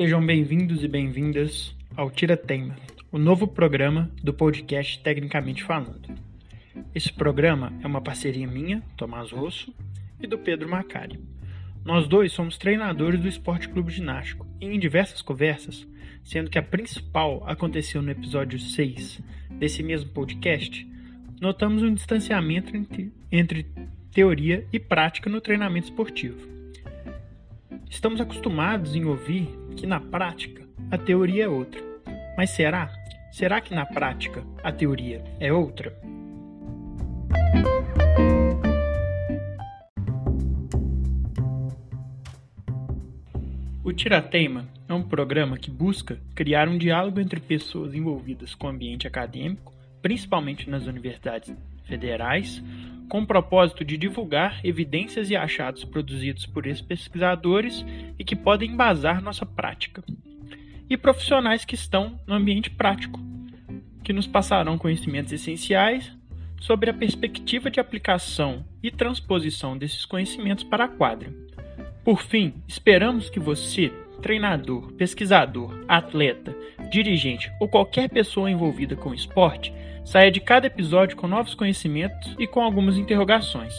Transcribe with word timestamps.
Sejam 0.00 0.24
bem-vindos 0.24 0.82
e 0.82 0.88
bem-vindas 0.88 1.76
ao 1.94 2.10
Tira 2.10 2.34
Tema, 2.34 2.74
o 3.12 3.18
novo 3.18 3.46
programa 3.46 4.10
do 4.22 4.32
podcast 4.32 4.98
Tecnicamente 5.02 5.62
Falando. 5.62 6.08
Esse 6.94 7.12
programa 7.12 7.70
é 7.82 7.86
uma 7.86 8.00
parceria 8.00 8.46
minha, 8.46 8.82
Tomás 8.96 9.30
Rosso, 9.30 9.74
e 10.18 10.26
do 10.26 10.38
Pedro 10.38 10.70
Macari. 10.70 11.20
Nós 11.84 12.08
dois 12.08 12.32
somos 12.32 12.56
treinadores 12.56 13.20
do 13.20 13.28
Esporte 13.28 13.68
Clube 13.68 13.92
Ginástico 13.92 14.46
e 14.58 14.64
em 14.64 14.78
diversas 14.78 15.20
conversas, 15.20 15.86
sendo 16.24 16.48
que 16.48 16.58
a 16.58 16.62
principal 16.62 17.44
aconteceu 17.46 18.00
no 18.00 18.10
episódio 18.10 18.58
6 18.58 19.20
desse 19.50 19.82
mesmo 19.82 20.08
podcast, 20.12 20.88
notamos 21.42 21.82
um 21.82 21.92
distanciamento 21.92 22.74
entre, 22.74 23.12
entre 23.30 23.66
teoria 24.10 24.66
e 24.72 24.80
prática 24.80 25.28
no 25.28 25.42
treinamento 25.42 25.88
esportivo. 25.88 26.59
Estamos 27.90 28.20
acostumados 28.20 28.94
em 28.94 29.04
ouvir 29.04 29.48
que 29.76 29.84
na 29.84 29.98
prática 29.98 30.64
a 30.92 30.96
teoria 30.96 31.44
é 31.44 31.48
outra. 31.48 31.82
Mas 32.36 32.50
será? 32.50 32.88
Será 33.32 33.60
que 33.60 33.74
na 33.74 33.84
prática 33.84 34.44
a 34.62 34.70
teoria 34.70 35.24
é 35.40 35.52
outra? 35.52 35.92
O 43.82 43.92
Tirateima 43.92 44.68
é 44.88 44.94
um 44.94 45.02
programa 45.02 45.58
que 45.58 45.70
busca 45.70 46.16
criar 46.32 46.68
um 46.68 46.78
diálogo 46.78 47.18
entre 47.18 47.40
pessoas 47.40 47.92
envolvidas 47.92 48.54
com 48.54 48.68
o 48.68 48.70
ambiente 48.70 49.08
acadêmico, 49.08 49.74
principalmente 50.00 50.70
nas 50.70 50.86
universidades 50.86 51.52
federais, 51.86 52.62
com 53.10 53.22
o 53.22 53.26
propósito 53.26 53.84
de 53.84 53.98
divulgar 53.98 54.60
evidências 54.64 55.28
e 55.30 55.36
achados 55.36 55.84
produzidos 55.84 56.46
por 56.46 56.64
esses 56.64 56.80
pesquisadores 56.80 57.84
e 58.16 58.24
que 58.24 58.36
podem 58.36 58.70
embasar 58.70 59.20
nossa 59.20 59.44
prática. 59.44 60.02
E 60.88 60.96
profissionais 60.96 61.64
que 61.64 61.74
estão 61.74 62.18
no 62.24 62.34
ambiente 62.34 62.70
prático, 62.70 63.20
que 64.04 64.12
nos 64.12 64.28
passarão 64.28 64.78
conhecimentos 64.78 65.32
essenciais 65.32 66.16
sobre 66.60 66.88
a 66.88 66.94
perspectiva 66.94 67.68
de 67.68 67.80
aplicação 67.80 68.64
e 68.80 68.92
transposição 68.92 69.76
desses 69.76 70.04
conhecimentos 70.04 70.62
para 70.62 70.84
a 70.84 70.88
quadra. 70.88 71.34
Por 72.04 72.22
fim, 72.22 72.54
esperamos 72.68 73.28
que 73.28 73.40
você, 73.40 73.92
treinador, 74.22 74.92
pesquisador, 74.92 75.84
atleta, 75.88 76.56
dirigente 76.92 77.50
ou 77.60 77.68
qualquer 77.68 78.08
pessoa 78.08 78.50
envolvida 78.50 78.94
com 78.94 79.10
o 79.10 79.14
esporte, 79.14 79.72
Saia 80.04 80.30
de 80.30 80.40
cada 80.40 80.66
episódio 80.66 81.16
com 81.16 81.28
novos 81.28 81.54
conhecimentos 81.54 82.34
e 82.38 82.46
com 82.46 82.60
algumas 82.60 82.96
interrogações. 82.96 83.74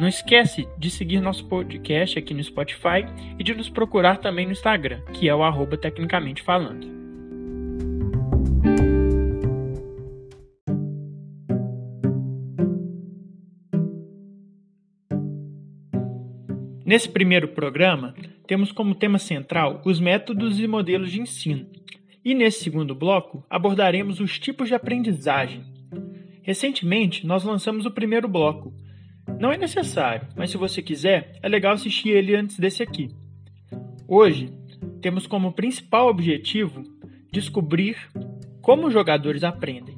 Não 0.00 0.08
esquece 0.08 0.66
de 0.78 0.90
seguir 0.90 1.20
nosso 1.20 1.46
podcast 1.46 2.18
aqui 2.18 2.32
no 2.32 2.42
Spotify 2.42 3.04
e 3.38 3.44
de 3.44 3.54
nos 3.54 3.68
procurar 3.68 4.16
também 4.16 4.46
no 4.46 4.52
Instagram, 4.52 5.00
que 5.12 5.28
é 5.28 5.34
o 5.34 5.42
arroba 5.42 5.76
Tecnicamente 5.76 6.42
Falando. 6.42 7.00
Nesse 16.90 17.08
primeiro 17.08 17.46
programa, 17.46 18.14
temos 18.48 18.72
como 18.72 18.96
tema 18.96 19.18
central 19.18 19.80
os 19.84 20.00
métodos 20.00 20.58
e 20.58 20.66
modelos 20.66 21.12
de 21.12 21.20
ensino, 21.20 21.66
e 22.24 22.34
nesse 22.34 22.62
segundo 22.62 22.94
bloco 22.94 23.44
abordaremos 23.48 24.20
os 24.20 24.38
tipos 24.38 24.68
de 24.68 24.74
aprendizagem. 24.74 25.64
Recentemente, 26.42 27.26
nós 27.26 27.44
lançamos 27.44 27.86
o 27.86 27.90
primeiro 27.90 28.28
bloco. 28.28 28.72
Não 29.38 29.52
é 29.52 29.56
necessário, 29.56 30.28
mas 30.36 30.50
se 30.50 30.56
você 30.56 30.82
quiser, 30.82 31.38
é 31.42 31.48
legal 31.48 31.74
assistir 31.74 32.10
ele 32.10 32.34
antes 32.34 32.58
desse 32.58 32.82
aqui. 32.82 33.08
Hoje, 34.08 34.52
temos 35.00 35.26
como 35.26 35.52
principal 35.52 36.08
objetivo 36.08 36.82
descobrir 37.32 37.96
como 38.60 38.86
os 38.88 38.92
jogadores 38.92 39.44
aprendem. 39.44 39.96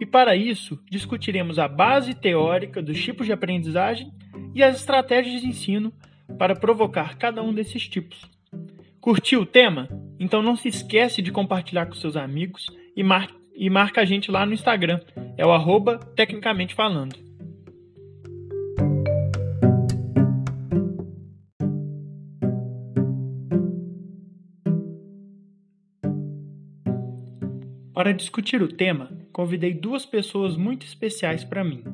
E 0.00 0.06
para 0.06 0.36
isso, 0.36 0.78
discutiremos 0.90 1.58
a 1.58 1.68
base 1.68 2.14
teórica 2.14 2.82
dos 2.82 3.02
tipos 3.02 3.26
de 3.26 3.32
aprendizagem 3.32 4.12
e 4.54 4.62
as 4.62 4.76
estratégias 4.76 5.40
de 5.40 5.48
ensino 5.48 5.92
para 6.38 6.56
provocar 6.56 7.16
cada 7.16 7.42
um 7.42 7.52
desses 7.52 7.88
tipos. 7.88 8.22
Curtiu 9.00 9.42
o 9.42 9.46
tema? 9.46 9.88
Então 10.18 10.42
não 10.42 10.56
se 10.56 10.68
esquece 10.68 11.20
de 11.20 11.32
compartilhar 11.32 11.86
com 11.86 11.94
seus 11.94 12.16
amigos 12.16 12.66
e, 12.96 13.02
mar 13.02 13.28
e 13.54 13.68
marca 13.68 14.00
a 14.00 14.04
gente 14.04 14.30
lá 14.30 14.46
no 14.46 14.54
Instagram. 14.54 15.00
É 15.36 15.44
o 15.44 15.52
arroba 15.52 15.98
Tecnicamente 15.98 16.74
Falando. 16.74 17.24
Para 27.94 28.12
discutir 28.12 28.60
o 28.60 28.68
tema, 28.68 29.08
convidei 29.32 29.72
duas 29.72 30.04
pessoas 30.04 30.56
muito 30.56 30.84
especiais 30.84 31.44
para 31.44 31.64
mim. 31.64 31.84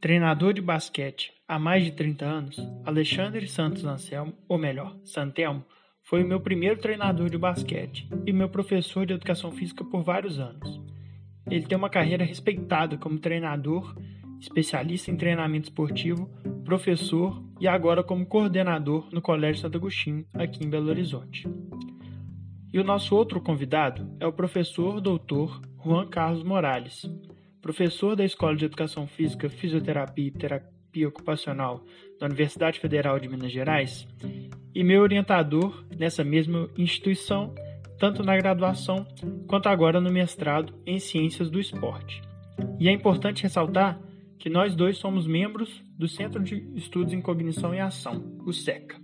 Treinador 0.00 0.52
de 0.52 0.60
basquete 0.60 1.32
há 1.48 1.58
mais 1.58 1.84
de 1.84 1.92
30 1.92 2.24
anos, 2.24 2.56
Alexandre 2.84 3.48
Santos 3.48 3.84
Anselmo, 3.84 4.34
ou 4.46 4.58
melhor, 4.58 4.94
Santelmo, 5.02 5.64
foi 6.06 6.22
o 6.22 6.26
meu 6.26 6.38
primeiro 6.38 6.80
treinador 6.80 7.28
de 7.28 7.36
basquete 7.36 8.08
e 8.24 8.32
meu 8.32 8.48
professor 8.48 9.04
de 9.04 9.12
educação 9.12 9.50
física 9.50 9.84
por 9.84 10.04
vários 10.04 10.38
anos. 10.38 10.80
Ele 11.50 11.66
tem 11.66 11.76
uma 11.76 11.90
carreira 11.90 12.24
respeitada 12.24 12.96
como 12.96 13.18
treinador, 13.18 13.92
especialista 14.38 15.10
em 15.10 15.16
treinamento 15.16 15.68
esportivo, 15.68 16.30
professor 16.64 17.42
e 17.60 17.66
agora 17.66 18.04
como 18.04 18.24
coordenador 18.24 19.08
no 19.12 19.20
Colégio 19.20 19.62
Santo 19.62 19.78
Agostinho, 19.78 20.24
aqui 20.32 20.64
em 20.64 20.70
Belo 20.70 20.90
Horizonte. 20.90 21.48
E 22.72 22.78
o 22.78 22.84
nosso 22.84 23.16
outro 23.16 23.40
convidado 23.40 24.08
é 24.20 24.26
o 24.28 24.32
professor 24.32 25.00
doutor 25.00 25.60
Juan 25.84 26.06
Carlos 26.06 26.44
Morales, 26.44 27.04
professor 27.60 28.14
da 28.14 28.24
Escola 28.24 28.54
de 28.54 28.64
Educação 28.64 29.08
Física, 29.08 29.50
Fisioterapia 29.50 30.28
e 30.28 30.30
Terapia 30.30 31.08
Ocupacional 31.08 31.84
da 32.18 32.26
Universidade 32.26 32.80
Federal 32.80 33.18
de 33.18 33.28
Minas 33.28 33.52
Gerais 33.52 34.06
e 34.74 34.82
meu 34.82 35.02
orientador 35.02 35.84
nessa 35.96 36.22
mesma 36.24 36.68
instituição, 36.76 37.54
tanto 37.98 38.22
na 38.22 38.36
graduação 38.36 39.06
quanto 39.46 39.68
agora 39.68 40.00
no 40.00 40.10
mestrado 40.10 40.74
em 40.84 40.98
Ciências 40.98 41.50
do 41.50 41.60
Esporte. 41.60 42.22
E 42.78 42.88
é 42.88 42.92
importante 42.92 43.42
ressaltar 43.42 44.00
que 44.38 44.50
nós 44.50 44.74
dois 44.74 44.98
somos 44.98 45.26
membros 45.26 45.82
do 45.90 46.06
Centro 46.06 46.42
de 46.42 46.56
Estudos 46.74 47.12
em 47.12 47.20
Cognição 47.20 47.74
e 47.74 47.80
Ação, 47.80 48.38
o 48.44 48.52
SECA. 48.52 49.00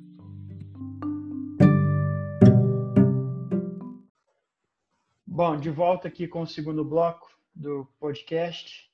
Bom, 5.26 5.56
de 5.56 5.70
volta 5.70 6.08
aqui 6.08 6.28
com 6.28 6.42
o 6.42 6.46
segundo 6.46 6.84
bloco 6.84 7.30
do 7.54 7.86
podcast, 7.98 8.90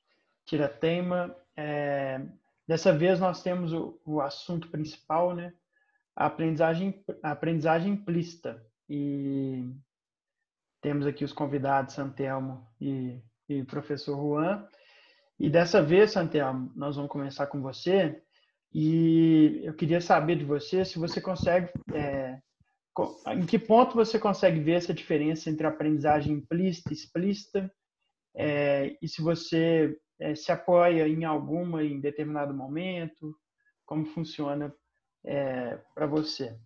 Tira 0.47 0.69
Tema. 0.69 1.35
É, 1.57 2.21
dessa 2.69 2.93
vez 2.93 3.19
nós 3.19 3.43
temos 3.43 3.73
o, 3.73 3.99
o 4.05 4.21
assunto 4.21 4.69
principal, 4.69 5.35
né? 5.35 5.55
a 6.15 6.27
aprendizagem, 6.27 7.03
a 7.23 7.31
aprendizagem 7.31 7.93
implícita. 7.93 8.61
E 8.89 9.65
temos 10.83 11.07
aqui 11.07 11.25
os 11.25 11.33
convidados, 11.33 11.95
Santelmo 11.95 12.67
e, 12.81 13.23
e 13.49 13.65
professor 13.65 14.17
Juan. 14.17 14.67
E 15.39 15.49
dessa 15.49 15.81
vez, 15.81 16.11
Santelmo, 16.11 16.73
nós 16.75 16.97
vamos 16.97 17.11
começar 17.11 17.47
com 17.47 17.63
você. 17.63 18.21
E 18.75 19.61
eu 19.63 19.73
queria 19.75 20.01
saber 20.01 20.37
de 20.37 20.45
você 20.45 20.85
se 20.85 20.99
você 20.99 21.21
consegue. 21.21 21.71
É, 21.95 22.41
em 23.29 23.47
que 23.47 23.59
ponto 23.59 23.95
você 23.95 24.19
consegue 24.19 24.59
ver 24.59 24.73
essa 24.73 24.93
diferença 24.93 25.49
entre 25.49 25.67
aprendizagem 25.67 26.35
implícita 26.35 26.91
e 26.91 26.95
explícita? 26.95 27.73
É, 28.35 28.97
e 29.01 29.07
se 29.07 29.23
você 29.23 29.97
é, 30.21 30.35
se 30.35 30.51
apoia 30.51 31.07
em 31.07 31.25
alguma 31.25 31.83
em 31.83 32.01
determinado 32.01 32.53
momento? 32.53 33.35
Como 33.87 34.05
funciona 34.07 34.75
é, 35.25 35.79
para 35.95 36.07
você? 36.07 36.59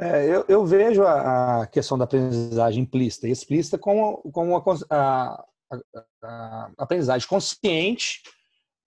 É, 0.00 0.24
eu, 0.24 0.44
eu, 0.48 0.64
vejo 0.64 1.02
a, 1.02 1.62
a, 1.62 1.66
questão 1.66 1.98
da 1.98 2.04
aprendizagem 2.04 2.84
implícita 2.84 3.26
e 3.26 3.32
explícita 3.32 3.76
como, 3.76 4.18
como 4.30 4.56
a, 4.56 4.64
a, 4.90 5.44
a, 6.22 6.70
aprendizagem 6.78 7.28
consciente, 7.28 8.22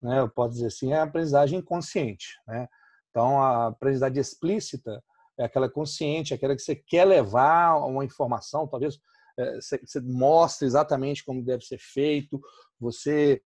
né, 0.02 0.20
eu 0.20 0.30
posso 0.30 0.54
dizer 0.54 0.68
assim, 0.68 0.94
é 0.94 1.00
a 1.00 1.04
aprendizagem 1.04 1.62
consciente. 1.62 2.28
Né? 2.48 2.66
Então, 3.10 3.44
a 3.44 3.68
aprendizagem 3.68 4.22
explícita 4.22 5.04
é 5.38 5.44
aquela 5.44 5.70
consciente, 5.70 6.34
aquela 6.34 6.56
que 6.56 6.62
você 6.62 6.76
quer 6.76 7.04
levar 7.04 7.76
uma 7.86 8.06
informação, 8.06 8.66
talvez 8.66 8.96
é, 8.96 9.00
você, 9.56 9.80
você 9.86 10.00
mostre 10.02 10.66
exatamente 10.66 11.24
como 11.24 11.44
deve 11.44 11.66
ser 11.66 11.80
feito, 11.80 12.42
você 12.80 13.42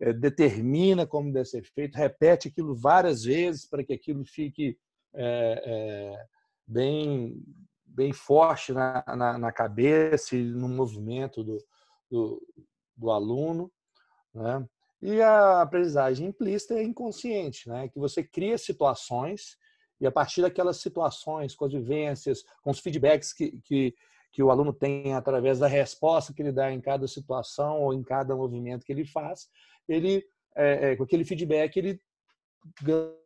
é, 0.00 0.12
determina 0.12 1.06
como 1.06 1.32
deve 1.32 1.46
ser 1.46 1.64
feito, 1.64 1.96
repete 1.96 2.48
aquilo 2.48 2.74
várias 2.74 3.24
vezes 3.24 3.66
para 3.66 3.84
que 3.84 3.92
aquilo 3.92 4.24
fique 4.24 4.78
é, 5.14 5.62
é, 5.64 6.26
bem, 6.66 7.42
bem 7.84 8.12
forte 8.12 8.72
na, 8.72 9.04
na, 9.08 9.38
na, 9.38 9.52
cabeça 9.52 10.36
e 10.36 10.44
no 10.44 10.68
movimento 10.68 11.42
do, 11.42 11.58
do, 12.10 12.42
do 12.96 13.10
aluno. 13.10 13.72
Né? 14.34 14.68
E 15.00 15.20
a 15.20 15.62
aprendizagem 15.62 16.28
implícita 16.28 16.74
é 16.74 16.82
inconsciente, 16.82 17.68
né? 17.68 17.88
que 17.88 17.98
você 17.98 18.22
cria 18.22 18.58
situações 18.58 19.56
E 20.00 20.06
a 20.06 20.12
partir 20.12 20.42
daquelas 20.42 20.76
situações, 20.76 21.54
com 21.54 21.64
as 21.64 21.72
vivências, 21.72 22.44
com 22.62 22.70
os 22.70 22.78
feedbacks 22.78 23.32
que, 23.32 23.60
que, 23.62 23.94
que 24.32 24.42
o 24.42 24.50
aluno 24.50 24.72
tem 24.72 25.14
através 25.14 25.58
da 25.58 25.66
resposta 25.66 26.32
que 26.32 26.42
ele 26.42 26.52
dá 26.52 26.72
em 26.72 26.80
cada 26.80 27.06
situação 27.08 27.80
ou 27.80 27.94
em 27.94 28.02
cada 28.02 28.36
movimento 28.36 28.84
que 28.84 28.92
ele 28.92 29.04
faz, 29.04 29.48
ele, 29.88 30.24
é, 30.56 30.92
é, 30.92 30.96
com 30.96 31.04
aquele 31.04 31.24
feedback, 31.24 31.76
ele 31.76 32.00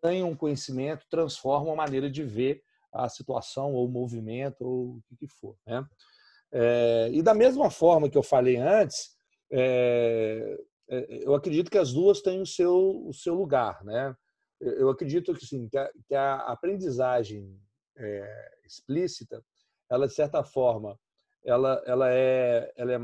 ganha 0.02 0.24
um 0.24 0.36
conhecimento, 0.36 1.06
transforma 1.10 1.66
uma 1.66 1.76
maneira 1.76 2.10
de 2.10 2.22
ver 2.22 2.62
a 2.92 3.08
situação 3.08 3.72
ou 3.72 3.86
o 3.86 3.90
movimento 3.90 4.62
ou 4.62 5.02
o 5.10 5.16
que, 5.16 5.26
for. 5.26 5.56
Né? 5.66 5.84
É, 6.52 7.10
e 7.12 7.22
da 7.22 7.34
mesma 7.34 7.70
forma 7.70 8.08
que 8.08 8.18
eu 8.18 8.22
falei 8.22 8.56
antes, 8.56 9.16
é, 9.50 10.58
é, 10.88 11.26
eu 11.26 11.34
acredito 11.34 11.70
que 11.70 11.78
as 11.78 11.92
duas 11.92 12.20
têm 12.20 12.40
o 12.40 12.46
seu, 12.46 13.06
o 13.06 13.12
seu 13.12 13.34
lugar. 13.34 13.82
Né? 13.84 14.14
Eu 14.60 14.90
acredito 14.90 15.34
que, 15.34 15.46
sim, 15.46 15.68
que, 15.68 15.76
a, 15.76 15.90
que 16.06 16.14
a 16.14 16.36
aprendizagem 16.52 17.58
é, 17.96 18.50
explícita, 18.64 19.42
ela 19.92 20.08
de 20.08 20.14
certa 20.14 20.42
forma, 20.42 20.98
ela, 21.44 21.82
ela, 21.86 22.10
é, 22.10 22.72
ela 22.76 22.92
é 22.94 22.98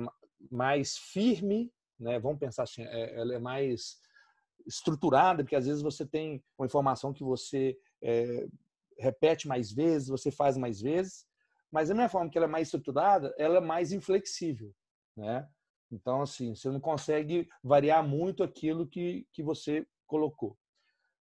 mais 0.50 0.96
firme, 0.96 1.70
né? 2.00 2.19
vamos 2.19 2.38
pensar 2.38 2.62
assim, 2.62 2.82
é, 2.82 3.20
ela 3.20 3.35
é 3.35 3.38
mais 3.38 4.00
estruturada, 4.67 5.43
porque 5.44 5.56
às 5.56 5.67
vezes 5.67 5.82
você 5.82 6.06
tem 6.06 6.43
uma 6.58 6.64
informação 6.64 7.12
que 7.12 7.23
você 7.23 7.79
é, 8.02 8.49
repete 8.99 9.46
mais 9.46 9.70
vezes, 9.70 10.08
você 10.08 10.31
faz 10.31 10.56
mais 10.56 10.81
vezes, 10.81 11.26
mas 11.70 11.90
da 11.90 11.94
mesma 11.94 12.08
forma 12.08 12.31
que 12.31 12.38
ela 12.38 12.46
é 12.46 12.50
mais 12.50 12.69
estruturada, 12.69 13.34
ela 13.37 13.58
é 13.58 13.61
mais 13.61 13.93
inflexível, 13.93 14.75
né? 15.14 15.46
Então, 15.91 16.23
assim, 16.23 16.55
você 16.55 16.70
não 16.70 16.81
consegue 16.81 17.49
variar 17.62 18.06
muito 18.06 18.43
aquilo 18.43 18.87
que, 18.87 19.26
que 19.32 19.43
você 19.43 19.87
colocou. 20.06 20.56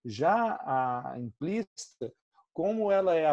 Já 0.04 0.56
a 0.60 1.14
implícita, 1.18 2.12
como 2.52 2.90
ela 2.90 3.16
é, 3.16 3.24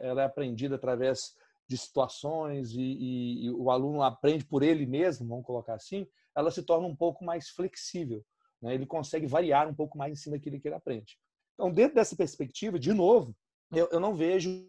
ela 0.00 0.22
é 0.22 0.24
aprendida 0.24 0.76
através 0.76 1.34
de 1.68 1.78
situações 1.78 2.72
e, 2.72 2.80
e, 2.80 3.44
e, 3.46 3.50
o 3.50 3.70
aluno 3.70 4.02
aprende 4.02 4.44
por 4.44 4.62
ele 4.62 4.86
mesmo, 4.86 5.26
vamos 5.26 5.46
colocar 5.46 5.74
assim, 5.74 6.06
ela 6.36 6.50
se 6.50 6.62
torna 6.62 6.86
um 6.86 6.96
pouco 6.96 7.24
mais 7.24 7.48
flexível. 7.48 8.24
Né? 8.60 8.74
Ele 8.74 8.86
consegue 8.86 9.26
variar 9.26 9.68
um 9.68 9.74
pouco 9.74 9.96
mais 9.96 10.12
em 10.12 10.16
cima 10.16 10.36
daquilo 10.36 10.60
que 10.60 10.68
ele 10.68 10.74
aprende. 10.74 11.18
Então, 11.54 11.72
dentro 11.72 11.94
dessa 11.94 12.16
perspectiva, 12.16 12.78
de 12.78 12.92
novo, 12.92 13.34
eu, 13.72 13.88
eu 13.90 14.00
não 14.00 14.14
vejo 14.14 14.66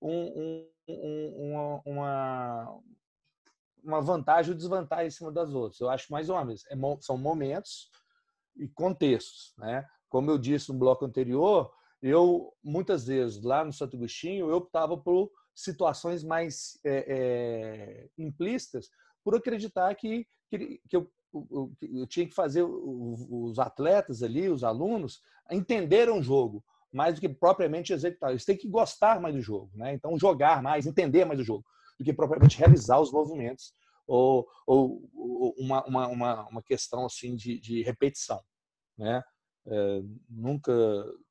um, 0.00 0.68
um, 0.88 1.80
uma, 1.84 2.80
uma 3.82 4.00
vantagem 4.00 4.52
ou 4.52 4.56
desvantagem 4.56 5.08
em 5.08 5.10
cima 5.10 5.30
das 5.30 5.54
outras. 5.54 5.80
Eu 5.80 5.90
acho 5.90 6.10
mais 6.10 6.28
uma 6.28 6.44
vez, 6.44 6.64
é, 6.70 6.74
são 7.00 7.16
momentos 7.16 7.90
e 8.56 8.68
contextos. 8.68 9.54
Né? 9.58 9.86
Como 10.08 10.30
eu 10.30 10.38
disse 10.38 10.72
no 10.72 10.78
bloco 10.78 11.04
anterior, 11.04 11.72
eu 12.00 12.52
muitas 12.62 13.06
vezes 13.06 13.42
lá 13.42 13.64
no 13.64 13.72
Santo 13.72 13.96
Agostinho 13.96 14.48
eu 14.48 14.56
optava 14.56 14.96
por 14.96 15.30
situações 15.54 16.24
mais 16.24 16.78
é, 16.84 17.04
é, 17.08 18.08
implícitas 18.18 18.90
por 19.24 19.34
acreditar 19.34 19.94
que, 19.94 20.26
que, 20.48 20.80
que 20.88 20.96
eu, 20.96 21.10
eu, 21.50 22.06
tinha 22.06 22.26
que 22.26 22.34
fazer 22.34 22.62
os 22.62 23.58
atletas 23.58 24.22
ali, 24.22 24.48
os 24.48 24.64
alunos, 24.64 25.20
entenderam 25.50 26.18
o 26.18 26.22
jogo 26.22 26.64
mais 26.92 27.14
do 27.14 27.20
que 27.20 27.28
propriamente 27.28 27.92
executar. 27.92 28.30
Eles 28.30 28.44
têm 28.44 28.56
que 28.56 28.68
gostar 28.68 29.20
mais 29.20 29.34
do 29.34 29.40
jogo, 29.40 29.70
né? 29.74 29.94
Então 29.94 30.18
jogar 30.18 30.62
mais, 30.62 30.86
entender 30.86 31.24
mais 31.24 31.40
o 31.40 31.44
jogo, 31.44 31.64
do 31.98 32.04
que 32.04 32.12
propriamente 32.12 32.58
realizar 32.58 33.00
os 33.00 33.10
movimentos 33.10 33.74
ou, 34.06 34.46
ou, 34.66 35.10
ou 35.14 35.54
uma, 35.58 35.84
uma, 35.86 36.08
uma, 36.08 36.48
uma, 36.48 36.62
questão 36.62 37.06
assim 37.06 37.34
de, 37.34 37.58
de 37.58 37.82
repetição, 37.82 38.40
né? 38.98 39.22
É, 39.64 40.02
nunca 40.28 40.72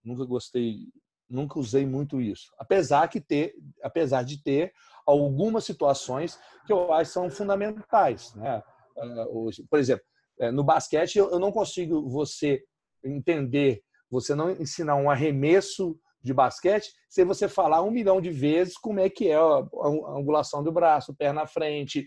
nunca 0.04 0.26
gostei 0.26 0.88
nunca 1.32 1.60
usei 1.60 1.86
muito 1.86 2.22
isso 2.22 2.54
apesar 2.58 3.08
que 3.08 3.20
ter 3.20 3.56
apesar 3.82 4.24
de 4.24 4.42
ter 4.42 4.74
algumas 5.06 5.64
situações 5.64 6.40
que 6.66 6.74
eu 6.74 6.94
acho 6.94 7.12
são 7.12 7.30
fundamentais 7.30 8.34
né 8.36 8.62
é, 8.98 9.26
por 9.70 9.80
exemplo 9.80 10.04
é, 10.40 10.52
no 10.52 10.64
basquete 10.64 11.18
eu 11.18 11.40
não 11.40 11.52
consigo 11.52 12.08
você 12.10 12.64
entender 13.04 13.82
você 14.10 14.36
não 14.36 14.52
ensinar 14.52 14.96
um 14.96 15.10
arremesso 15.10 15.98
de 16.24 16.34
basquete 16.34 16.94
sem 17.10 17.26
você 17.26 17.48
falar 17.48 17.82
um 17.82 17.92
milhão 17.92 18.22
de 18.22 18.30
vezes 18.30 18.78
como 18.78 19.00
é 19.00 19.10
que 19.10 19.30
é 19.30 19.36
a 19.36 20.18
angulação 20.18 20.64
do 20.64 20.72
braço, 20.72 21.16
perna 21.16 21.42
na 21.42 21.48
frente, 21.48 22.06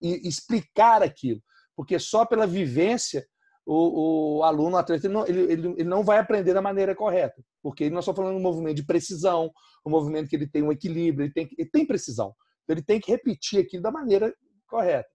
e 0.00 0.28
explicar 0.28 1.02
aquilo. 1.02 1.42
Porque 1.74 1.98
só 1.98 2.24
pela 2.24 2.46
vivência 2.46 3.26
o, 3.66 4.38
o 4.38 4.42
aluno, 4.44 4.76
o 4.76 4.78
atleta, 4.78 5.06
ele 5.06 5.14
não, 5.14 5.26
ele, 5.26 5.52
ele, 5.52 5.84
não 5.84 6.02
vai 6.02 6.18
aprender 6.18 6.54
da 6.54 6.62
maneira 6.62 6.94
correta. 6.94 7.42
Porque 7.68 7.90
nós 7.90 8.04
estamos 8.04 8.16
falando 8.16 8.34
de 8.34 8.40
um 8.40 8.42
movimento 8.42 8.76
de 8.76 8.86
precisão, 8.86 9.52
um 9.84 9.90
movimento 9.90 10.26
que 10.26 10.34
ele 10.34 10.46
tem 10.46 10.62
um 10.62 10.72
equilíbrio, 10.72 11.26
ele 11.26 11.32
tem, 11.34 11.50
ele 11.58 11.68
tem 11.68 11.86
precisão. 11.86 12.34
Então, 12.64 12.74
ele 12.74 12.82
tem 12.82 12.98
que 12.98 13.10
repetir 13.10 13.60
aquilo 13.60 13.82
da 13.82 13.90
maneira 13.90 14.34
correta. 14.66 15.06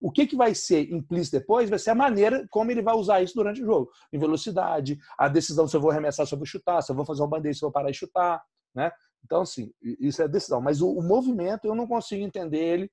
O 0.00 0.12
que, 0.12 0.24
que 0.24 0.36
vai 0.36 0.54
ser 0.54 0.88
implícito 0.92 1.36
depois 1.36 1.68
vai 1.68 1.80
ser 1.80 1.90
a 1.90 1.94
maneira 1.96 2.46
como 2.48 2.70
ele 2.70 2.80
vai 2.80 2.94
usar 2.94 3.22
isso 3.22 3.34
durante 3.34 3.60
o 3.60 3.66
jogo. 3.66 3.90
Em 4.12 4.20
velocidade, 4.20 4.96
a 5.18 5.26
decisão 5.26 5.66
se 5.66 5.76
eu 5.76 5.80
vou 5.80 5.90
arremessar, 5.90 6.24
se 6.28 6.32
eu 6.32 6.38
vou 6.38 6.46
chutar, 6.46 6.80
se 6.80 6.92
eu 6.92 6.94
vou 6.94 7.04
fazer 7.04 7.22
uma 7.22 7.28
bandeira, 7.28 7.54
se 7.58 7.64
eu 7.64 7.66
vou 7.66 7.72
parar 7.72 7.90
e 7.90 7.94
chutar. 7.94 8.40
Né? 8.72 8.92
Então, 9.24 9.40
assim, 9.40 9.72
isso 9.82 10.22
é 10.22 10.28
decisão. 10.28 10.60
Mas 10.60 10.80
o, 10.80 10.88
o 10.88 11.02
movimento, 11.02 11.64
eu 11.64 11.74
não 11.74 11.88
consigo 11.88 12.22
entender 12.22 12.62
ele 12.62 12.90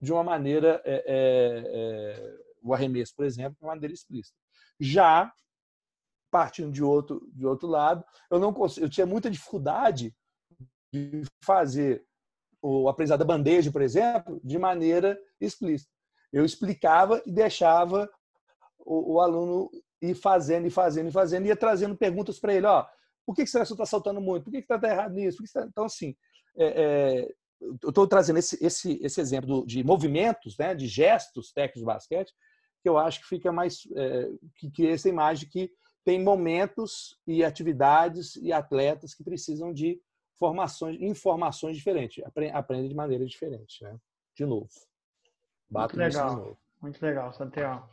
de 0.00 0.10
uma 0.10 0.24
maneira, 0.24 0.80
é, 0.86 1.04
é, 1.06 1.62
é, 1.66 2.34
o 2.62 2.72
arremesso, 2.72 3.14
por 3.14 3.26
exemplo, 3.26 3.58
de 3.58 3.64
uma 3.64 3.74
maneira 3.74 3.92
explícita. 3.92 4.38
Já, 4.80 5.30
partindo 6.32 6.72
de 6.72 6.82
outro, 6.82 7.30
de 7.32 7.46
outro 7.46 7.68
lado, 7.68 8.04
eu, 8.28 8.40
não 8.40 8.52
eu 8.80 8.88
tinha 8.88 9.06
muita 9.06 9.30
dificuldade 9.30 10.12
de 10.92 11.22
fazer 11.44 12.04
o 12.60 12.88
aprendizado 12.88 13.20
da 13.20 13.24
bandeja, 13.24 13.70
por 13.70 13.82
exemplo, 13.82 14.40
de 14.42 14.58
maneira 14.58 15.16
explícita 15.40 15.92
eu 16.32 16.44
explicava 16.44 17.22
e 17.26 17.30
deixava 17.30 18.08
o, 18.78 19.14
o 19.14 19.20
aluno 19.20 19.70
ir 20.00 20.14
fazendo, 20.14 20.66
e 20.66 20.70
fazendo, 20.70 21.08
e 21.08 21.12
fazendo, 21.12 21.46
ia 21.46 21.54
trazendo 21.54 21.96
perguntas 21.96 22.40
para 22.40 22.54
ele, 22.54 22.66
ó, 22.66 22.86
por 23.24 23.36
que, 23.36 23.44
que 23.44 23.50
você 23.50 23.60
está 23.62 23.86
saltando 23.86 24.20
muito? 24.20 24.44
Por 24.44 24.50
que 24.50 24.58
está 24.58 24.80
errado 24.88 25.14
nisso? 25.14 25.42
Tá... 25.52 25.64
Então, 25.68 25.84
assim, 25.84 26.16
é, 26.56 26.66
é, 26.82 27.28
eu 27.60 27.90
estou 27.90 28.08
trazendo 28.08 28.38
esse, 28.38 28.64
esse, 28.64 28.98
esse 29.02 29.20
exemplo 29.20 29.64
de 29.66 29.84
movimentos, 29.84 30.56
né, 30.58 30.74
de 30.74 30.88
gestos 30.88 31.52
técnicos 31.52 31.82
de 31.82 31.86
basquete, 31.86 32.32
que 32.82 32.88
eu 32.88 32.98
acho 32.98 33.20
que 33.20 33.28
fica 33.28 33.52
mais, 33.52 33.86
é, 33.94 34.30
que 34.56 34.70
cria 34.70 34.92
essa 34.92 35.08
imagem 35.08 35.48
que 35.48 35.70
tem 36.04 36.22
momentos 36.22 37.18
e 37.26 37.44
atividades 37.44 38.36
e 38.36 38.52
atletas 38.52 39.14
que 39.14 39.22
precisam 39.24 39.72
de 39.72 40.00
formações, 40.38 41.00
informações 41.00 41.76
diferentes, 41.76 42.22
aprendem 42.52 42.88
de 42.88 42.94
maneira 42.94 43.24
diferente, 43.24 43.82
né? 43.84 43.96
De 44.34 44.44
novo. 44.44 44.68
Bato 45.70 45.96
muito 45.96 46.08
legal, 46.08 46.58
muito 46.80 47.02
legal, 47.02 47.32
Santiago. 47.32 47.88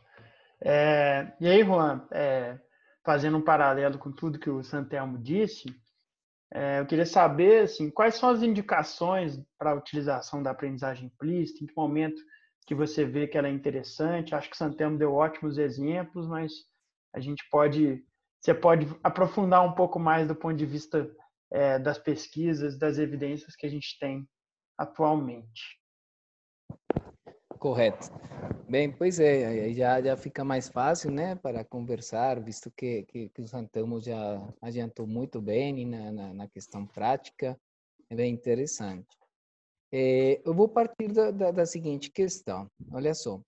É, 0.60 1.32
e 1.40 1.46
aí, 1.46 1.64
Juan, 1.64 2.06
é, 2.10 2.58
fazendo 3.04 3.38
um 3.38 3.42
paralelo 3.42 3.98
com 3.98 4.12
tudo 4.12 4.38
que 4.38 4.50
o 4.50 4.62
Santelmo 4.62 5.18
disse, 5.18 5.74
é, 6.52 6.80
eu 6.80 6.86
queria 6.86 7.06
saber 7.06 7.62
assim, 7.62 7.90
quais 7.90 8.16
são 8.16 8.28
as 8.28 8.42
indicações 8.42 9.40
para 9.56 9.70
a 9.70 9.74
utilização 9.74 10.42
da 10.42 10.50
aprendizagem 10.50 11.06
implícita, 11.06 11.62
em 11.62 11.66
que 11.66 11.76
momento 11.76 12.20
que 12.66 12.74
você 12.74 13.04
vê 13.04 13.26
que 13.26 13.38
ela 13.38 13.48
é 13.48 13.52
interessante. 13.52 14.34
Acho 14.34 14.48
que 14.48 14.54
o 14.54 14.58
Santelmo 14.58 14.98
deu 14.98 15.12
ótimos 15.12 15.58
exemplos, 15.58 16.26
mas 16.26 16.52
a 17.12 17.20
gente 17.20 17.46
pode, 17.50 18.04
você 18.40 18.54
pode 18.54 18.86
aprofundar 19.02 19.64
um 19.64 19.72
pouco 19.72 19.98
mais 19.98 20.26
do 20.28 20.34
ponto 20.34 20.56
de 20.56 20.66
vista 20.66 21.10
é, 21.50 21.78
das 21.78 21.98
pesquisas, 21.98 22.78
das 22.78 22.98
evidências 22.98 23.56
que 23.56 23.66
a 23.66 23.70
gente 23.70 23.98
tem 23.98 24.28
atualmente. 24.78 25.80
Correto. 27.58 28.08
Bem, 28.68 28.90
pois 28.90 29.20
é, 29.20 29.44
aí 29.44 29.74
já, 29.74 30.00
já 30.00 30.16
fica 30.16 30.42
mais 30.42 30.68
fácil, 30.68 31.10
né, 31.10 31.34
para 31.34 31.64
conversar, 31.64 32.40
visto 32.40 32.70
que, 32.70 33.02
que, 33.02 33.28
que 33.28 33.42
o 33.42 33.46
Santamo 33.46 34.00
já 34.00 34.40
adiantou 34.62 35.06
muito 35.06 35.42
bem 35.42 35.84
na, 35.84 36.12
na, 36.12 36.32
na 36.32 36.48
questão 36.48 36.86
prática, 36.86 37.60
é 38.08 38.14
bem 38.14 38.32
interessante. 38.32 39.18
É, 39.92 40.40
eu 40.42 40.54
vou 40.54 40.68
partir 40.68 41.12
da, 41.12 41.30
da, 41.30 41.50
da, 41.50 41.66
seguinte 41.66 42.10
questão, 42.10 42.70
olha 42.92 43.12
só, 43.12 43.42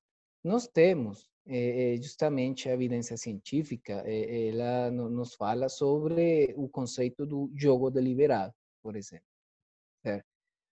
nós 0.45 0.67
temos 0.67 1.31
é, 1.47 1.97
justamente 2.01 2.69
a 2.69 2.73
evidência 2.73 3.17
científica, 3.17 4.03
é, 4.07 4.49
ela 4.49 4.91
nos 4.91 5.35
fala 5.35 5.69
sobre 5.69 6.55
o 6.57 6.69
conceito 6.69 7.27
do 7.27 7.51
jogo 7.57 7.91
deliberado, 7.91 8.55
por 8.83 8.97
exemplo, 8.97 9.27
certo? 10.03 10.33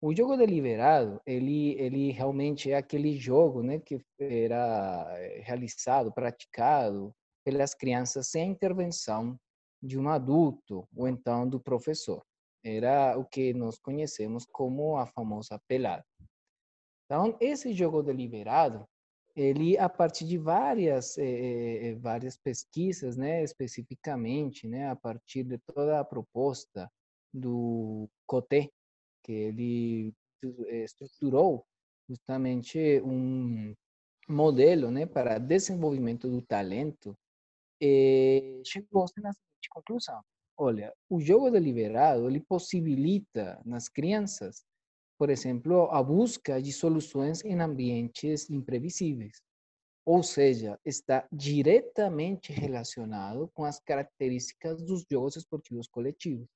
O 0.05 0.13
jogo 0.13 0.36
deliberado, 0.36 1.22
ele, 1.25 1.79
ele 1.79 2.12
realmente 2.12 2.70
é 2.70 2.75
aquele 2.75 3.15
jogo 3.17 3.63
né, 3.63 3.79
que 3.79 4.03
era 4.20 5.08
eh, 5.17 5.41
realizado, 5.46 6.12
praticado 6.12 7.15
pelas 7.46 7.74
crianças 7.74 8.27
sem 8.27 8.51
intervenção 8.51 9.39
de 9.82 9.98
um 9.98 10.10
adulto 10.10 10.86
ou 10.93 11.08
então 11.08 11.48
do 11.48 11.58
professor. 11.58 12.22
Era 12.65 13.17
o 13.17 13.24
que 13.24 13.53
nós 13.53 13.79
conhecemos 13.79 14.46
como 14.46 14.98
a 14.98 15.05
famosa 15.05 15.58
pelada. 15.70 16.03
Então, 17.05 17.38
esse 17.39 17.74
jogo 17.74 18.03
deliberado, 18.03 18.86
ele 19.36 19.78
a 19.78 19.90
partir 19.90 20.25
de 20.25 20.38
várias 20.38 21.18
eh, 21.18 21.90
eh 21.90 21.96
várias 21.96 22.38
pesquisas, 22.38 23.18
né, 23.18 23.44
especificamente, 23.44 24.68
né, 24.68 24.90
a 24.90 24.96
partir 24.96 25.44
de 25.44 25.58
toda 25.60 26.00
a 26.00 26.06
proposta 26.06 26.90
do 27.34 28.10
Coté, 28.28 28.70
que 29.24 29.32
ele 29.32 30.13
estruturou 30.84 31.66
justamente 32.10 33.02
um 33.04 33.74
modelo 34.28 34.92
né, 34.92 35.06
para 35.06 35.40
desenvolvimento 35.40 36.30
do 36.30 36.42
talento, 36.42 37.18
chegou-se 38.66 39.20
na 39.22 39.32
seguinte 39.34 39.70
conclusão. 39.70 40.22
Olha, 40.58 40.94
o 41.10 41.20
jogo 41.20 41.50
deliberado, 41.50 42.28
ele 42.30 42.40
possibilita 42.40 43.60
nas 43.66 43.90
crianças, 43.90 44.63
por 45.17 45.29
exemplo, 45.29 45.89
a 45.91 46.01
busca 46.01 46.62
de 46.62 46.72
soluções 46.72 47.43
em 47.43 47.60
ambientes 47.60 48.50
imprevisíveis. 48.50 49.41
Ou 50.05 50.22
seja, 50.22 50.77
está 50.84 51.25
diretamente 51.32 52.51
relacionado 52.51 53.50
com 53.53 53.63
as 53.63 53.79
características 53.79 54.82
dos 54.82 55.05
jogos 55.10 55.38
esportivos 55.38 55.88
coletivos. 55.88 56.48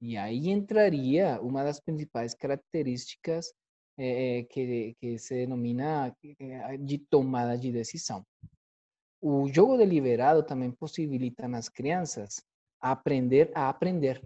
E 0.00 0.16
aí 0.16 0.48
entraria 0.48 1.40
uma 1.42 1.64
das 1.64 1.80
principais 1.80 2.34
características 2.34 3.52
é, 3.98 4.44
que, 4.44 4.94
que 5.00 5.18
se 5.18 5.34
denomina 5.34 6.16
eh, 6.22 6.76
de 6.78 6.98
tomada 6.98 7.58
de 7.58 7.72
decisão. 7.72 8.24
O 9.20 9.48
jogo 9.48 9.76
deliberado 9.76 10.44
também 10.44 10.70
possibilita 10.70 11.48
nas 11.48 11.68
crianças 11.68 12.40
aprender 12.80 13.50
a 13.54 13.68
aprender. 13.68 14.22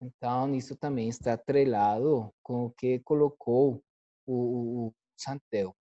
Então, 0.00 0.54
isso 0.54 0.76
também 0.76 1.08
está 1.08 1.34
atrelado 1.34 2.32
com 2.42 2.66
o 2.66 2.70
que 2.70 3.00
colocou 3.00 3.82
o, 4.26 4.86
o 4.86 4.94
Santel. 5.16 5.74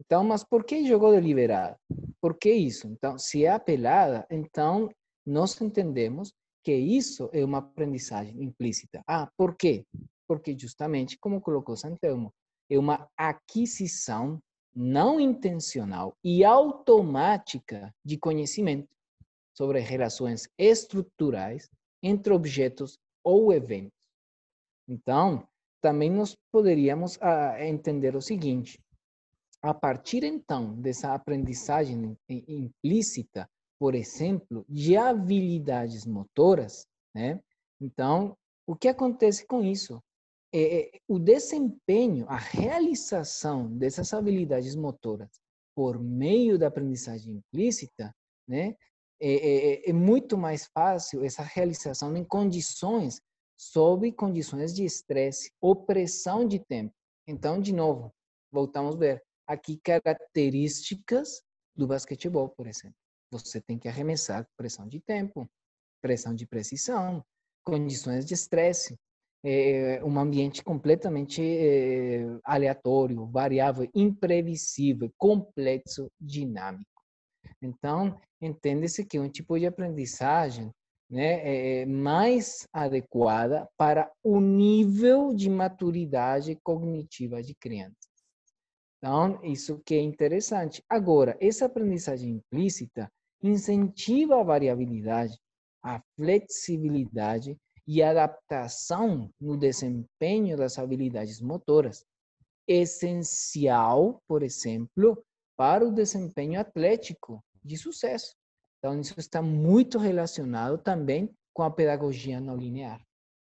Então, 0.00 0.24
mas 0.24 0.44
por 0.44 0.64
que 0.64 0.86
jogo 0.86 1.10
deliberado? 1.10 1.76
Por 2.20 2.38
que 2.38 2.52
isso? 2.52 2.86
Então, 2.88 3.18
se 3.18 3.44
é 3.44 3.50
apelada, 3.50 4.26
então 4.30 4.88
nós 5.26 5.60
entendemos 5.60 6.32
que 6.64 6.74
isso 6.74 7.28
é 7.32 7.44
uma 7.44 7.58
aprendizagem 7.58 8.42
implícita. 8.42 9.02
Ah, 9.06 9.30
por 9.36 9.56
quê? 9.56 9.84
Porque 10.26 10.56
justamente, 10.58 11.18
como 11.18 11.40
colocou 11.40 11.76
Santelmo, 11.76 12.32
é 12.70 12.78
uma 12.78 13.08
aquisição 13.16 14.40
não 14.74 15.18
intencional 15.18 16.16
e 16.24 16.44
automática 16.44 17.92
de 18.04 18.16
conhecimento 18.16 18.88
sobre 19.56 19.80
relações 19.80 20.48
estruturais 20.56 21.68
entre 22.02 22.32
objetos 22.32 22.98
ou 23.24 23.52
eventos. 23.52 23.98
Então, 24.88 25.46
também 25.80 26.10
nós 26.10 26.36
poderíamos 26.52 27.18
ah, 27.20 27.64
entender 27.64 28.16
o 28.16 28.20
seguinte: 28.20 28.78
a 29.62 29.74
partir 29.74 30.24
então 30.24 30.74
dessa 30.80 31.14
aprendizagem 31.14 32.16
implícita, 32.28 33.48
por 33.78 33.94
exemplo, 33.94 34.64
de 34.68 34.96
habilidades 34.96 36.04
motoras, 36.06 36.86
né? 37.14 37.40
Então, 37.80 38.36
o 38.66 38.76
que 38.76 38.88
acontece 38.88 39.46
com 39.46 39.62
isso? 39.62 40.02
É, 40.52 40.80
é, 40.80 41.00
o 41.06 41.18
desempenho, 41.18 42.26
a 42.28 42.36
realização 42.36 43.68
dessas 43.76 44.12
habilidades 44.12 44.74
motoras 44.74 45.30
por 45.74 45.98
meio 45.98 46.58
da 46.58 46.66
aprendizagem 46.66 47.36
implícita, 47.36 48.14
né? 48.46 48.76
É, 49.20 49.32
é, 49.32 49.72
é, 49.72 49.90
é 49.90 49.92
muito 49.92 50.38
mais 50.38 50.66
fácil 50.66 51.24
essa 51.24 51.42
realização 51.42 52.16
em 52.16 52.24
condições, 52.24 53.20
sob 53.58 54.10
condições 54.12 54.74
de 54.74 54.84
estresse, 54.84 55.52
opressão 55.60 56.46
de 56.46 56.58
tempo. 56.58 56.94
Então, 57.26 57.60
de 57.60 57.72
novo, 57.72 58.12
voltamos 58.50 58.96
a 58.96 58.98
ver 58.98 59.22
aqui 59.46 59.78
características 59.78 61.42
do 61.76 61.86
basquetebol, 61.86 62.48
por 62.48 62.66
exemplo. 62.66 62.96
Você 63.30 63.60
tem 63.60 63.78
que 63.78 63.88
arremessar 63.88 64.48
pressão 64.56 64.88
de 64.88 65.00
tempo, 65.00 65.48
pressão 66.00 66.34
de 66.34 66.46
precisão, 66.46 67.24
condições 67.62 68.24
de 68.24 68.34
estresse, 68.34 68.98
é, 69.44 70.02
um 70.04 70.18
ambiente 70.18 70.62
completamente 70.62 71.42
é, 71.42 72.24
aleatório, 72.44 73.26
variável, 73.26 73.88
imprevisível, 73.94 75.12
complexo, 75.16 76.10
dinâmico. 76.20 76.99
Então, 77.62 78.18
entende-se 78.40 79.04
que 79.04 79.18
um 79.18 79.28
tipo 79.28 79.58
de 79.58 79.66
aprendizagem 79.66 80.70
né, 81.10 81.82
é 81.82 81.86
mais 81.86 82.66
adequada 82.72 83.68
para 83.76 84.10
o 84.22 84.40
nível 84.40 85.34
de 85.34 85.50
maturidade 85.50 86.56
cognitiva 86.62 87.42
de 87.42 87.54
crianças. 87.54 88.10
Então, 88.98 89.42
isso 89.44 89.80
que 89.84 89.94
é 89.94 90.00
interessante. 90.00 90.82
Agora, 90.88 91.36
essa 91.40 91.66
aprendizagem 91.66 92.36
implícita 92.36 93.10
incentiva 93.42 94.40
a 94.40 94.44
variabilidade, 94.44 95.38
a 95.82 96.00
flexibilidade 96.16 97.56
e 97.86 98.02
adaptação 98.02 99.30
no 99.40 99.56
desempenho 99.56 100.56
das 100.56 100.78
habilidades 100.78 101.40
motoras, 101.40 102.04
essencial, 102.68 104.22
por 104.28 104.42
exemplo, 104.42 105.24
para 105.56 105.86
o 105.86 105.92
desempenho 105.92 106.60
atlético 106.60 107.42
de 107.62 107.76
sucesso. 107.76 108.34
Então, 108.78 108.98
isso 109.00 109.18
está 109.18 109.42
muito 109.42 109.98
relacionado 109.98 110.78
também 110.78 111.30
com 111.52 111.62
a 111.62 111.70
pedagogia 111.70 112.40
não 112.40 112.56
linear, 112.56 113.00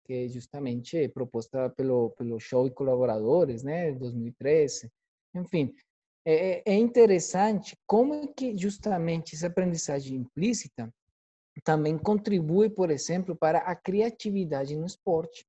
que 0.06 0.14
é 0.14 0.28
justamente 0.28 1.08
proposta 1.10 1.70
pelo, 1.70 2.10
pelo 2.12 2.40
show 2.40 2.68
e 2.68 2.72
colaboradores, 2.72 3.64
né, 3.64 3.92
2013. 3.94 4.92
Enfim, 5.34 5.74
é, 6.26 6.62
é 6.70 6.76
interessante 6.76 7.78
como 7.88 8.14
é 8.14 8.28
que 8.28 8.58
justamente 8.58 9.36
essa 9.36 9.48
aprendizagem 9.48 10.18
implícita 10.18 10.94
também 11.64 11.98
contribui, 11.98 12.70
por 12.70 12.90
exemplo, 12.90 13.36
para 13.36 13.60
a 13.60 13.76
criatividade 13.76 14.76
no 14.76 14.86
esporte. 14.86 15.46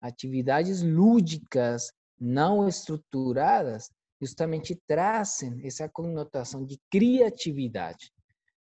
Atividades 0.00 0.82
lúdicas 0.82 1.92
não 2.18 2.68
estruturadas 2.68 3.90
justamente 4.22 4.80
trazem 4.86 5.66
essa 5.66 5.88
conotação 5.88 6.64
de 6.64 6.78
criatividade. 6.88 8.12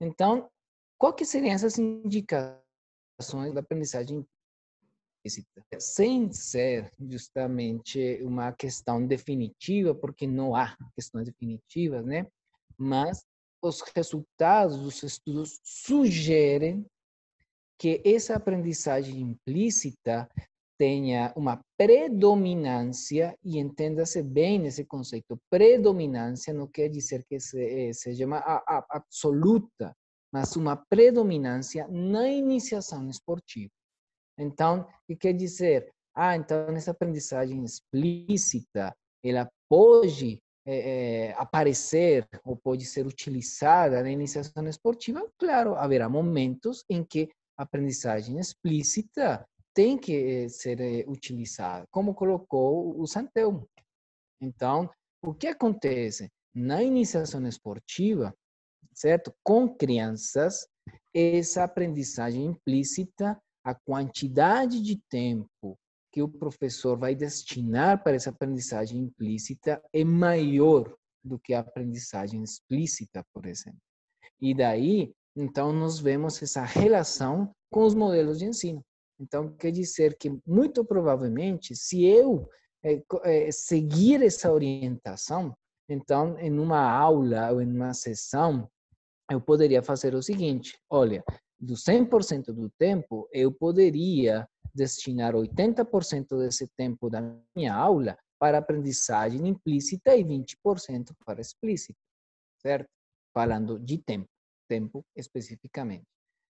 Então, 0.00 0.50
qual 0.98 1.12
que 1.12 1.26
seriam 1.26 1.52
essas 1.54 1.78
indicações 1.78 3.52
da 3.52 3.60
aprendizagem 3.60 4.26
sem 5.78 6.32
ser 6.32 6.90
justamente 6.98 8.18
uma 8.22 8.50
questão 8.50 9.06
definitiva, 9.06 9.94
porque 9.94 10.26
não 10.26 10.56
há 10.56 10.76
questões 10.96 11.26
definitivas, 11.26 12.04
né? 12.04 12.26
Mas 12.76 13.24
os 13.62 13.82
resultados 13.94 14.78
dos 14.78 15.02
estudos 15.02 15.60
sugerem 15.62 16.84
que 17.78 18.02
essa 18.04 18.34
aprendizagem 18.34 19.20
implícita 19.20 20.28
tenha 20.82 21.32
uma 21.36 21.60
predominância, 21.78 23.38
e 23.44 23.56
entenda-se 23.56 24.20
bem 24.20 24.66
esse 24.66 24.84
conceito, 24.84 25.38
predominância 25.48 26.52
não 26.52 26.66
quer 26.66 26.88
dizer 26.88 27.24
que 27.24 27.38
se, 27.38 27.94
seja 27.94 28.26
uma 28.26 28.42
absoluta, 28.90 29.94
mas 30.34 30.56
uma 30.56 30.74
predominância 30.74 31.86
na 31.86 32.28
iniciação 32.28 33.08
esportiva. 33.08 33.70
Então, 34.36 34.80
o 34.80 34.86
que 35.06 35.14
quer 35.14 35.34
dizer? 35.34 35.88
Ah, 36.16 36.34
então 36.34 36.66
essa 36.70 36.90
aprendizagem 36.90 37.62
explícita, 37.62 38.92
ela 39.24 39.48
pode 39.68 40.40
é, 40.66 41.28
é, 41.28 41.32
aparecer 41.34 42.26
ou 42.44 42.56
pode 42.56 42.84
ser 42.86 43.06
utilizada 43.06 44.02
na 44.02 44.10
iniciação 44.10 44.66
esportiva, 44.66 45.30
claro, 45.38 45.76
haverá 45.76 46.08
momentos 46.08 46.84
em 46.90 47.04
que 47.04 47.28
a 47.56 47.62
aprendizagem 47.62 48.40
explícita 48.40 49.46
tem 49.74 49.96
que 49.96 50.48
ser 50.48 50.80
eh, 50.80 51.04
utilizada, 51.08 51.86
como 51.90 52.14
colocou 52.14 52.98
o 53.00 53.06
Santelmo. 53.06 53.68
Então, 54.40 54.90
o 55.22 55.32
que 55.32 55.46
acontece? 55.46 56.30
Na 56.54 56.82
iniciação 56.82 57.46
esportiva, 57.46 58.34
certo? 58.92 59.32
Com 59.42 59.68
crianças, 59.74 60.66
essa 61.14 61.64
aprendizagem 61.64 62.44
implícita, 62.44 63.40
a 63.64 63.74
quantidade 63.74 64.82
de 64.82 65.00
tempo 65.08 65.78
que 66.12 66.22
o 66.22 66.28
professor 66.28 66.98
vai 66.98 67.14
destinar 67.14 68.02
para 68.02 68.16
essa 68.16 68.30
aprendizagem 68.30 69.00
implícita 69.00 69.82
é 69.92 70.04
maior 70.04 70.94
do 71.24 71.38
que 71.38 71.54
a 71.54 71.60
aprendizagem 71.60 72.42
explícita, 72.42 73.24
por 73.32 73.46
exemplo. 73.46 73.80
E 74.40 74.54
daí, 74.54 75.14
então, 75.34 75.72
nós 75.72 75.98
vemos 75.98 76.42
essa 76.42 76.62
relação 76.62 77.54
com 77.70 77.84
os 77.84 77.94
modelos 77.94 78.40
de 78.40 78.44
ensino. 78.44 78.84
Então, 79.22 79.54
quer 79.54 79.70
dizer 79.70 80.16
que, 80.18 80.36
muito 80.44 80.84
provavelmente, 80.84 81.76
se 81.76 82.04
eu 82.04 82.50
é, 82.82 83.00
é, 83.22 83.52
seguir 83.52 84.20
essa 84.20 84.52
orientação, 84.52 85.56
então, 85.88 86.36
em 86.40 86.58
uma 86.58 86.90
aula 86.90 87.52
ou 87.52 87.62
em 87.62 87.70
uma 87.70 87.94
sessão, 87.94 88.68
eu 89.30 89.40
poderia 89.40 89.80
fazer 89.80 90.14
o 90.14 90.22
seguinte: 90.22 90.76
olha, 90.90 91.22
do 91.58 91.74
100% 91.74 92.46
do 92.46 92.68
tempo, 92.70 93.28
eu 93.32 93.52
poderia 93.52 94.48
destinar 94.74 95.34
80% 95.34 96.36
desse 96.38 96.66
tempo 96.76 97.08
da 97.08 97.20
minha 97.54 97.74
aula 97.74 98.18
para 98.40 98.58
aprendizagem 98.58 99.46
implícita 99.46 100.16
e 100.16 100.24
20% 100.24 101.14
para 101.24 101.40
explícita, 101.40 102.00
certo? 102.60 102.88
Falando 103.32 103.78
de 103.78 103.98
tempo, 103.98 104.28
tempo 104.68 105.04
especificamente. 105.14 106.06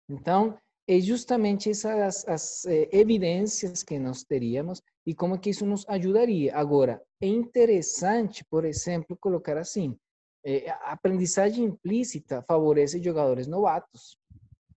Então, 0.09 0.59
é 0.87 1.01
justamente 1.01 1.71
essas 1.71 2.27
as, 2.29 2.65
eh, 2.67 2.89
evidências 2.93 3.83
que 3.83 3.99
nós 3.99 4.25
teríamos 4.25 4.83
e 5.07 5.15
como 5.15 5.39
que 5.39 5.51
isso 5.51 5.65
nos 5.65 5.89
ajudaria. 5.89 6.57
Agora, 6.57 7.01
é 7.21 7.27
interessante, 7.27 8.45
por 8.51 8.65
exemplo, 8.65 9.17
colocar 9.21 9.57
assim, 9.57 9.97
a 10.67 10.93
aprendizagem 10.93 11.65
implícita 11.65 12.43
favorece 12.43 13.01
jogadores 13.01 13.47
novatos. 13.47 14.17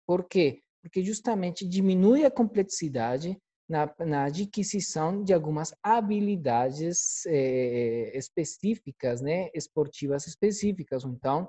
Por 0.06 0.28
quê? 0.28 0.60
Porque 0.82 1.02
justamente 1.02 1.66
diminui 1.66 2.26
a 2.26 2.30
complexidade 2.30 3.38
na, 3.66 3.90
na 4.00 4.24
adquisição 4.24 5.24
de 5.24 5.32
algumas 5.32 5.74
habilidades 5.82 7.24
eh, 7.26 8.12
específicas, 8.14 9.22
né, 9.22 9.48
esportivas 9.54 10.26
específicas. 10.26 11.02
Então, 11.04 11.48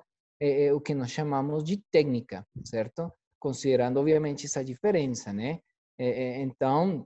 o 0.73 0.81
que 0.81 0.93
nós 0.93 1.11
chamamos 1.11 1.63
de 1.63 1.81
técnica, 1.91 2.45
certo? 2.63 3.11
Considerando, 3.39 3.99
obviamente, 3.99 4.45
essa 4.45 4.63
diferença, 4.63 5.31
né? 5.31 5.59
É, 5.97 6.07
é, 6.07 6.41
então, 6.41 7.05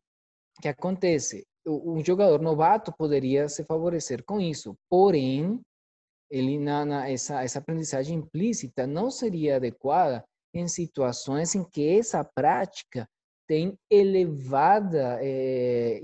o 0.58 0.62
que 0.62 0.68
acontece? 0.68 1.46
Um 1.66 2.04
jogador 2.04 2.42
novato 2.42 2.92
poderia 2.98 3.48
se 3.48 3.64
favorecer 3.64 4.24
com 4.24 4.40
isso, 4.40 4.76
porém, 4.90 5.60
ele 6.32 6.58
na, 6.58 6.86
na, 6.86 7.10
essa, 7.10 7.44
essa 7.44 7.60
aprendizagem 7.60 8.18
implícita 8.18 8.88
não 8.88 9.12
seria 9.12 9.58
adequada 9.58 10.24
em 10.54 10.68
situações 10.68 11.54
em 11.54 11.64
que 11.64 11.88
essa 11.98 12.24
prática 12.24 13.08
tem 13.48 13.76
elevada 13.90 15.18
é, 15.22 16.00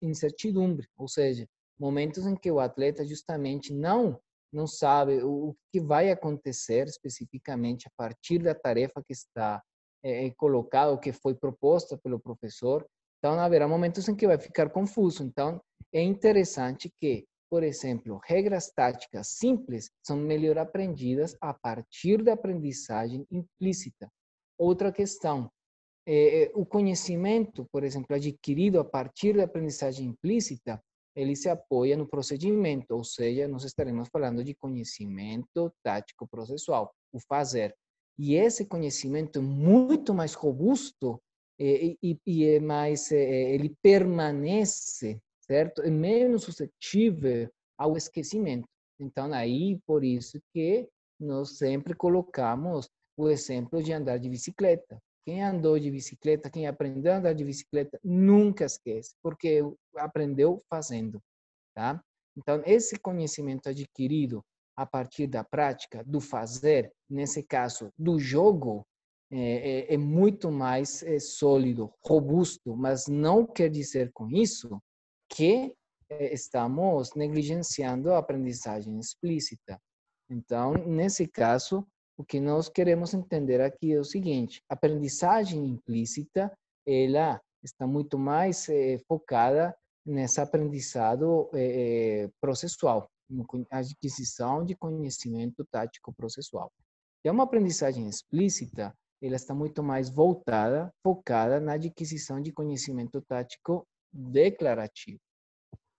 incertidumbre, 0.00 0.86
ou 0.96 1.08
seja, 1.08 1.46
momentos 1.78 2.26
em 2.26 2.36
que 2.36 2.50
o 2.50 2.60
atleta 2.60 3.04
justamente 3.04 3.72
não 3.72 4.20
não 4.52 4.66
sabe 4.66 5.22
o 5.22 5.56
que 5.72 5.80
vai 5.80 6.10
acontecer 6.10 6.86
especificamente 6.86 7.88
a 7.88 7.90
partir 7.96 8.38
da 8.38 8.54
tarefa 8.54 9.02
que 9.02 9.12
está 9.12 9.62
é, 10.04 10.30
colocada, 10.32 10.90
ou 10.90 10.98
que 10.98 11.12
foi 11.12 11.34
proposta 11.34 11.96
pelo 11.96 12.20
professor. 12.20 12.86
Então, 13.18 13.38
haverá 13.38 13.66
momentos 13.66 14.08
em 14.08 14.16
que 14.16 14.26
vai 14.26 14.38
ficar 14.38 14.70
confuso. 14.70 15.22
Então, 15.22 15.60
é 15.92 16.02
interessante 16.02 16.92
que, 17.00 17.24
por 17.48 17.62
exemplo, 17.62 18.20
regras 18.24 18.70
táticas 18.74 19.28
simples 19.28 19.90
são 20.04 20.16
melhor 20.16 20.58
aprendidas 20.58 21.36
a 21.40 21.54
partir 21.54 22.22
da 22.22 22.32
aprendizagem 22.32 23.26
implícita. 23.30 24.08
Outra 24.58 24.92
questão, 24.92 25.50
é, 26.06 26.50
o 26.54 26.66
conhecimento, 26.66 27.66
por 27.70 27.84
exemplo, 27.84 28.14
adquirido 28.16 28.80
a 28.80 28.84
partir 28.84 29.36
da 29.36 29.44
aprendizagem 29.44 30.08
implícita, 30.08 30.82
ele 31.14 31.36
se 31.36 31.48
apoia 31.48 31.96
no 31.96 32.08
procedimento, 32.08 32.94
ou 32.94 33.04
seja, 33.04 33.46
nós 33.48 33.64
estaremos 33.64 34.08
falando 34.08 34.42
de 34.42 34.54
conhecimento 34.54 35.72
tático 35.82 36.26
processual, 36.26 36.92
o 37.12 37.20
fazer. 37.20 37.74
E 38.18 38.34
esse 38.34 38.64
conhecimento 38.64 39.38
é 39.38 39.42
muito 39.42 40.14
mais 40.14 40.34
robusto 40.34 41.20
e, 41.58 41.96
e, 42.02 42.18
e 42.26 42.44
é 42.44 42.60
mais, 42.60 43.10
ele 43.10 43.74
permanece, 43.82 45.20
certo? 45.40 45.82
É 45.82 45.90
menos 45.90 46.44
suscetível 46.44 47.50
ao 47.78 47.96
esquecimento. 47.96 48.66
Então, 49.00 49.32
aí, 49.32 49.78
por 49.86 50.04
isso 50.04 50.40
que 50.52 50.88
nós 51.18 51.56
sempre 51.58 51.94
colocamos 51.94 52.88
o 53.16 53.28
exemplo 53.28 53.82
de 53.82 53.92
andar 53.92 54.18
de 54.18 54.28
bicicleta. 54.28 55.00
Quem 55.24 55.42
andou 55.42 55.78
de 55.78 55.90
bicicleta, 55.90 56.50
quem 56.50 56.66
aprendeu 56.66 57.12
a 57.12 57.16
andar 57.16 57.32
de 57.32 57.44
bicicleta, 57.44 57.98
nunca 58.02 58.64
esquece, 58.64 59.14
porque 59.22 59.62
aprendeu 59.96 60.62
fazendo, 60.68 61.22
tá? 61.74 62.02
Então, 62.36 62.62
esse 62.64 62.98
conhecimento 62.98 63.68
adquirido 63.68 64.44
a 64.76 64.86
partir 64.86 65.26
da 65.26 65.44
prática, 65.44 66.02
do 66.04 66.20
fazer, 66.20 66.90
nesse 67.08 67.42
caso, 67.42 67.92
do 67.96 68.18
jogo, 68.18 68.84
é, 69.30 69.92
é, 69.92 69.94
é 69.94 69.96
muito 69.96 70.50
mais 70.50 71.02
é, 71.02 71.18
sólido, 71.18 71.92
robusto, 72.04 72.76
mas 72.76 73.06
não 73.06 73.46
quer 73.46 73.70
dizer 73.70 74.10
com 74.12 74.30
isso 74.30 74.78
que 75.28 75.74
é, 76.10 76.34
estamos 76.34 77.14
negligenciando 77.14 78.12
a 78.12 78.18
aprendizagem 78.18 78.98
explícita. 78.98 79.80
Então, 80.28 80.72
nesse 80.74 81.26
caso, 81.26 81.86
o 82.16 82.24
que 82.24 82.40
nós 82.40 82.68
queremos 82.68 83.14
entender 83.14 83.60
aqui 83.60 83.92
é 83.92 83.98
o 83.98 84.04
seguinte: 84.04 84.62
a 84.68 84.74
aprendizagem 84.74 85.66
implícita, 85.66 86.52
ela 86.86 87.40
está 87.62 87.86
muito 87.86 88.18
mais 88.18 88.68
eh, 88.68 88.98
focada 89.06 89.74
nessa 90.04 90.42
aprendizado 90.42 91.48
eh, 91.54 92.28
processual, 92.40 93.08
na 93.30 93.44
aquisição 93.78 94.64
de 94.64 94.74
conhecimento 94.74 95.64
tático 95.70 96.12
processual. 96.12 96.72
E 97.24 97.30
uma 97.30 97.44
aprendizagem 97.44 98.08
explícita, 98.08 98.92
ela 99.22 99.36
está 99.36 99.54
muito 99.54 99.82
mais 99.82 100.10
voltada, 100.10 100.92
focada 101.04 101.60
na 101.60 101.74
aquisição 101.74 102.40
de 102.40 102.52
conhecimento 102.52 103.22
tático 103.22 103.86
declarativo. 104.12 105.20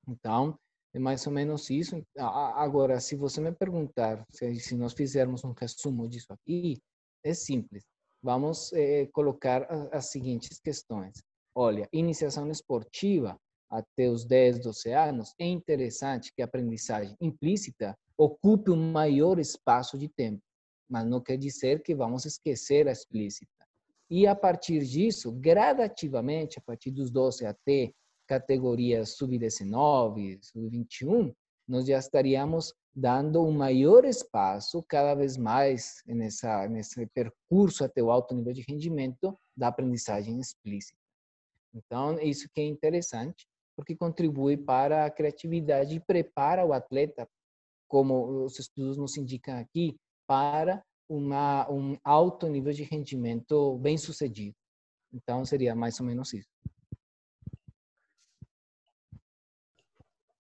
Então, 0.06 0.60
é 0.94 1.00
mais 1.00 1.26
ou 1.26 1.34
menos 1.34 1.70
isso. 1.70 2.02
Agora, 2.18 3.00
se 3.00 3.16
você 3.16 3.42
me 3.42 3.52
perguntar 3.52 4.26
se, 4.32 4.76
nós 4.76 4.94
fizermos 4.94 5.44
um 5.44 5.52
resumo 5.52 6.08
disso 6.08 6.32
aqui, 6.32 6.80
é 7.24 7.34
simples. 7.34 7.84
Vamos 8.22 8.72
é, 8.74 9.08
colocar 9.08 9.64
as 9.92 10.12
seguintes 10.12 10.60
questões. 10.60 11.22
Olha, 11.56 11.90
iniciação 11.92 12.50
esportiva 12.50 13.38
até 13.70 14.08
os 14.08 14.24
10, 14.24 14.60
12 14.60 14.92
anos, 14.92 15.34
é 15.40 15.46
interessante 15.46 16.32
que 16.34 16.42
a 16.42 16.46
aprendizagem 16.46 17.16
implícita 17.20 17.98
ocupe 18.16 18.70
um 18.70 18.92
maior 18.92 19.40
espaço 19.40 19.98
de 19.98 20.08
tempo, 20.08 20.42
mas 20.88 21.06
não 21.06 21.20
quer 21.20 21.38
dizer 21.38 21.82
que 21.82 21.96
vamos 21.96 22.26
esquecer 22.26 22.88
a 22.88 22.92
explícita. 22.92 23.52
E 24.10 24.28
a 24.28 24.36
partir 24.36 24.86
disso, 24.86 25.32
gradativamente, 25.32 26.60
a 26.60 26.62
partir 26.62 26.92
dos 26.92 27.10
12 27.10 27.48
até 27.48 27.92
categorias 28.28 29.16
sub-19, 29.18 30.40
sub-21, 30.42 31.34
nós 31.68 31.86
já 31.86 31.98
estaríamos 31.98 32.74
dando 32.96 33.44
um 33.44 33.52
maior 33.52 34.06
espaço 34.06 34.84
cada 34.84 35.16
vez 35.16 35.38
mais 35.38 36.04
nessa, 36.06 36.68
nesse 36.68 37.06
percurso 37.08 37.84
até 37.84 38.04
o 38.04 38.12
alto 38.12 38.36
nível 38.36 38.54
de 38.54 38.64
rendimento 38.68 39.38
da 39.56 39.70
aprendizagem 39.70 40.40
explícita. 40.40 40.98
Então, 41.74 42.20
isso 42.20 42.48
que 42.54 42.62
é 42.62 42.66
interessante, 42.66 43.48
porque 43.76 43.96
contribui 43.96 44.56
para 44.56 45.06
a 45.06 45.10
criatividade 45.10 45.96
e 45.96 46.00
prepara 46.00 46.66
o 46.66 46.74
atleta, 46.74 47.28
como 47.88 48.44
os 48.44 48.60
estudos 48.60 48.98
nos 48.98 49.18
indicam 49.18 49.58
aqui, 49.58 49.98
para 50.28 50.84
uma, 51.10 51.70
um 51.72 51.98
alto 52.04 52.48
nível 52.48 52.74
de 52.74 52.84
rendimento 52.84 53.78
bem 53.78 53.98
sucedido. 53.98 54.56
Então, 55.12 55.44
seria 55.46 55.76
mais 55.76 56.00
ou 56.00 56.06
menos 56.06 56.34
isso. 56.34 56.50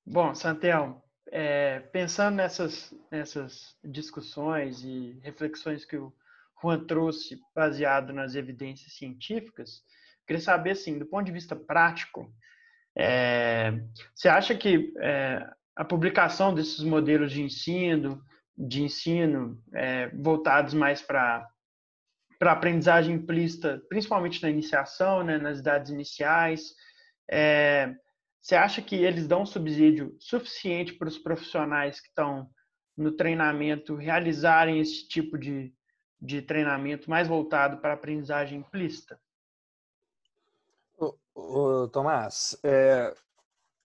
Bom, 0.06 0.36
Santel, 0.36 1.02
é, 1.32 1.80
pensando 1.80 2.36
nessas, 2.36 2.94
nessas 3.10 3.78
discussões 3.84 4.84
e 4.84 5.18
reflexões 5.24 5.86
que 5.86 5.96
o 5.96 6.14
Juan 6.62 6.86
trouxe 6.86 7.40
baseado 7.56 8.12
nas 8.12 8.36
evidências 8.36 8.94
científicas, 8.94 9.82
queria 10.28 10.42
saber, 10.42 10.72
assim, 10.72 11.00
do 11.00 11.06
ponto 11.06 11.26
de 11.26 11.32
vista 11.32 11.56
prático, 11.56 12.30
é, 12.98 13.72
você 14.14 14.28
acha 14.28 14.54
que 14.56 14.94
é, 15.00 15.50
a 15.76 15.86
publicação 15.86 16.54
desses 16.54 16.82
modelos 16.82 17.32
de 17.32 17.42
ensino, 17.42 18.24
de 18.58 18.84
ensino 18.84 19.58
é, 19.74 20.10
voltados 20.10 20.74
mais 20.74 21.02
para 21.02 21.48
para 22.40 22.52
aprendizagem 22.52 23.16
implícita, 23.16 23.82
principalmente 23.88 24.44
na 24.44 24.50
iniciação, 24.50 25.24
né, 25.24 25.38
nas 25.38 25.60
idades 25.60 25.92
iniciais, 25.92 26.76
você 28.44 28.56
acha 28.56 28.82
que 28.82 28.96
eles 28.98 29.26
dão 29.26 29.46
subsídio 29.46 30.14
suficiente 30.20 30.94
para 30.94 31.08
os 31.08 31.18
profissionais 31.18 32.02
que 32.02 32.10
estão 32.10 32.50
no 32.96 33.14
treinamento 33.14 33.96
realizarem 33.96 34.82
esse 34.82 35.08
tipo 35.08 35.38
de, 35.38 35.74
de 36.22 36.42
treinamento 36.42 37.10
mais 37.10 37.26
voltado 37.26 37.78
para 37.78 37.92
a 37.92 37.94
aprendizagem 37.94 38.60
implícita? 38.60 39.18
Ô, 40.98 41.16
ô, 41.34 41.88
Tomás, 41.88 42.60
é, 42.64 43.16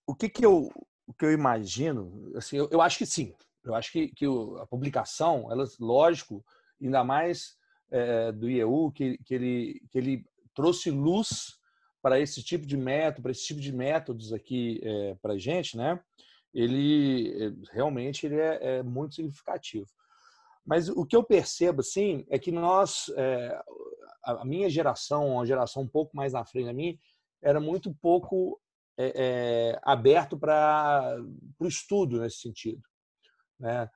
o 0.05 0.13
que, 0.13 0.29
que, 0.29 0.45
eu, 0.45 0.69
o 1.07 1.15
que 1.15 1.25
eu 1.25 1.33
imagino, 1.33 2.33
assim, 2.37 2.57
eu, 2.57 2.69
eu 2.73 2.83
acho 2.83 2.99
que 2.99 3.07
sim. 3.07 3.33
Eu 3.63 3.77
acho 3.77 3.93
que, 3.93 4.09
que 4.09 4.27
a 4.61 4.67
publicação, 4.67 5.53
ela, 5.53 5.65
lógico, 5.79 6.45
ainda 6.83 7.05
mais 7.05 7.57
é, 7.93 8.33
do 8.33 8.51
IEU, 8.51 8.91
que, 8.91 9.19
que, 9.19 9.35
ele, 9.35 9.83
que 9.89 9.99
ele 9.99 10.27
trouxe 10.53 10.91
luz 10.91 11.59
para 12.01 12.21
esse 12.21 12.43
tipo 12.43 12.67
de 12.67 12.77
método, 12.77 13.23
para 13.23 13.33
esse 13.33 13.45
tipo 13.45 13.61
de 13.61 13.73
métodos 13.73 14.33
aqui 14.33 14.81
é, 14.83 15.15
para 15.21 15.35
a 15.35 15.39
gente, 15.39 15.77
né? 15.77 16.01
Ele 16.55 17.35
é, 17.45 17.75
realmente 17.75 18.27
ele 18.27 18.37
é, 18.37 18.59
é, 18.79 18.83
muito 18.83 19.17
significativo. 19.17 19.87
Mas 20.65 20.89
o 20.89 21.05
que 21.05 21.17
eu 21.17 21.25
percebo, 21.25 21.81
assim, 21.81 22.27
é 22.31 22.39
que 22.39 22.53
nós, 22.53 23.11
é, 23.17 23.61
a 24.25 24.45
minha 24.45 24.69
geração, 24.69 25.35
uma 25.35 25.47
geração 25.47 25.83
um 25.83 25.89
pouco 25.89 26.17
mais 26.17 26.33
na 26.33 26.45
frente 26.45 26.67
da 26.67 26.73
minha, 26.73 26.97
era 27.43 27.61
muito 27.61 27.95
pouco 28.03 28.61
é, 28.99 29.13
é, 29.15 29.81
aberto 29.83 30.39
para 30.39 31.17
o 31.59 31.67
estudo 31.67 32.21
nesse 32.21 32.39
sentido, 32.39 32.83
né? 33.59 33.89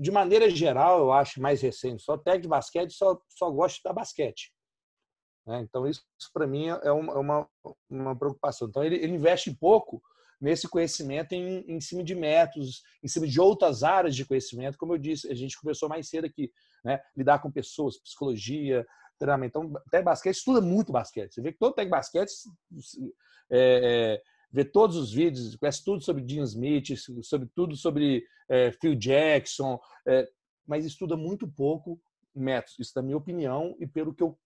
de 0.00 0.10
maneira 0.10 0.50
geral, 0.50 0.98
eu 0.98 1.12
acho 1.12 1.40
mais 1.40 1.62
recente, 1.62 2.02
só 2.02 2.18
técnico 2.18 2.42
de 2.42 2.48
basquete 2.48 2.90
só, 2.90 3.16
só 3.28 3.48
gosta 3.48 3.88
de 3.88 3.94
basquete 3.94 4.52
Né? 5.46 5.60
Então, 5.60 5.86
isso, 5.86 6.02
isso 6.18 6.30
para 6.32 6.46
mim 6.46 6.66
é 6.68 6.92
uma, 6.92 7.12
é 7.12 7.18
uma, 7.18 7.48
uma 7.88 8.16
preocupação. 8.16 8.68
Então, 8.68 8.82
ele, 8.82 8.96
ele 8.96 9.14
investe 9.14 9.54
pouco 9.54 10.02
nesse 10.40 10.68
conhecimento 10.68 11.32
em, 11.32 11.64
em 11.66 11.80
cima 11.80 12.02
de 12.02 12.14
métodos, 12.14 12.82
em 13.02 13.08
cima 13.08 13.26
de 13.26 13.40
outras 13.40 13.82
áreas 13.82 14.14
de 14.14 14.24
conhecimento, 14.24 14.76
como 14.76 14.94
eu 14.94 14.98
disse, 14.98 15.30
a 15.30 15.34
gente 15.34 15.58
conversou 15.58 15.88
mais 15.88 16.08
cedo 16.08 16.26
aqui, 16.26 16.50
né? 16.84 17.00
lidar 17.16 17.38
com 17.40 17.50
pessoas, 17.50 17.98
psicologia, 17.98 18.86
treinamento. 19.18 19.58
Então, 19.58 19.82
até 19.86 20.02
basquete, 20.02 20.36
estuda 20.36 20.60
muito 20.60 20.92
basquete. 20.92 21.34
Você 21.34 21.40
vê 21.40 21.52
que 21.52 21.58
todo 21.58 21.74
técnico 21.74 21.96
basquete 21.96 22.30
é, 23.50 24.16
é, 24.18 24.22
vê 24.50 24.64
todos 24.64 24.96
os 24.96 25.12
vídeos, 25.12 25.56
conhece 25.56 25.84
tudo 25.84 26.02
sobre 26.02 26.22
Dean 26.22 26.44
Smith, 26.44 26.96
sobre 27.22 27.48
tudo 27.54 27.76
sobre 27.76 28.24
é, 28.48 28.72
Phil 28.72 28.94
Jackson, 28.94 29.78
é, 30.06 30.28
mas 30.66 30.84
estuda 30.84 31.16
muito 31.16 31.46
pouco 31.46 32.00
métodos. 32.34 32.78
Isso 32.78 32.98
é 32.98 33.00
a 33.00 33.04
minha 33.04 33.16
opinião 33.16 33.76
e 33.78 33.86
pelo 33.86 34.14
que 34.14 34.22
eu, 34.22 34.38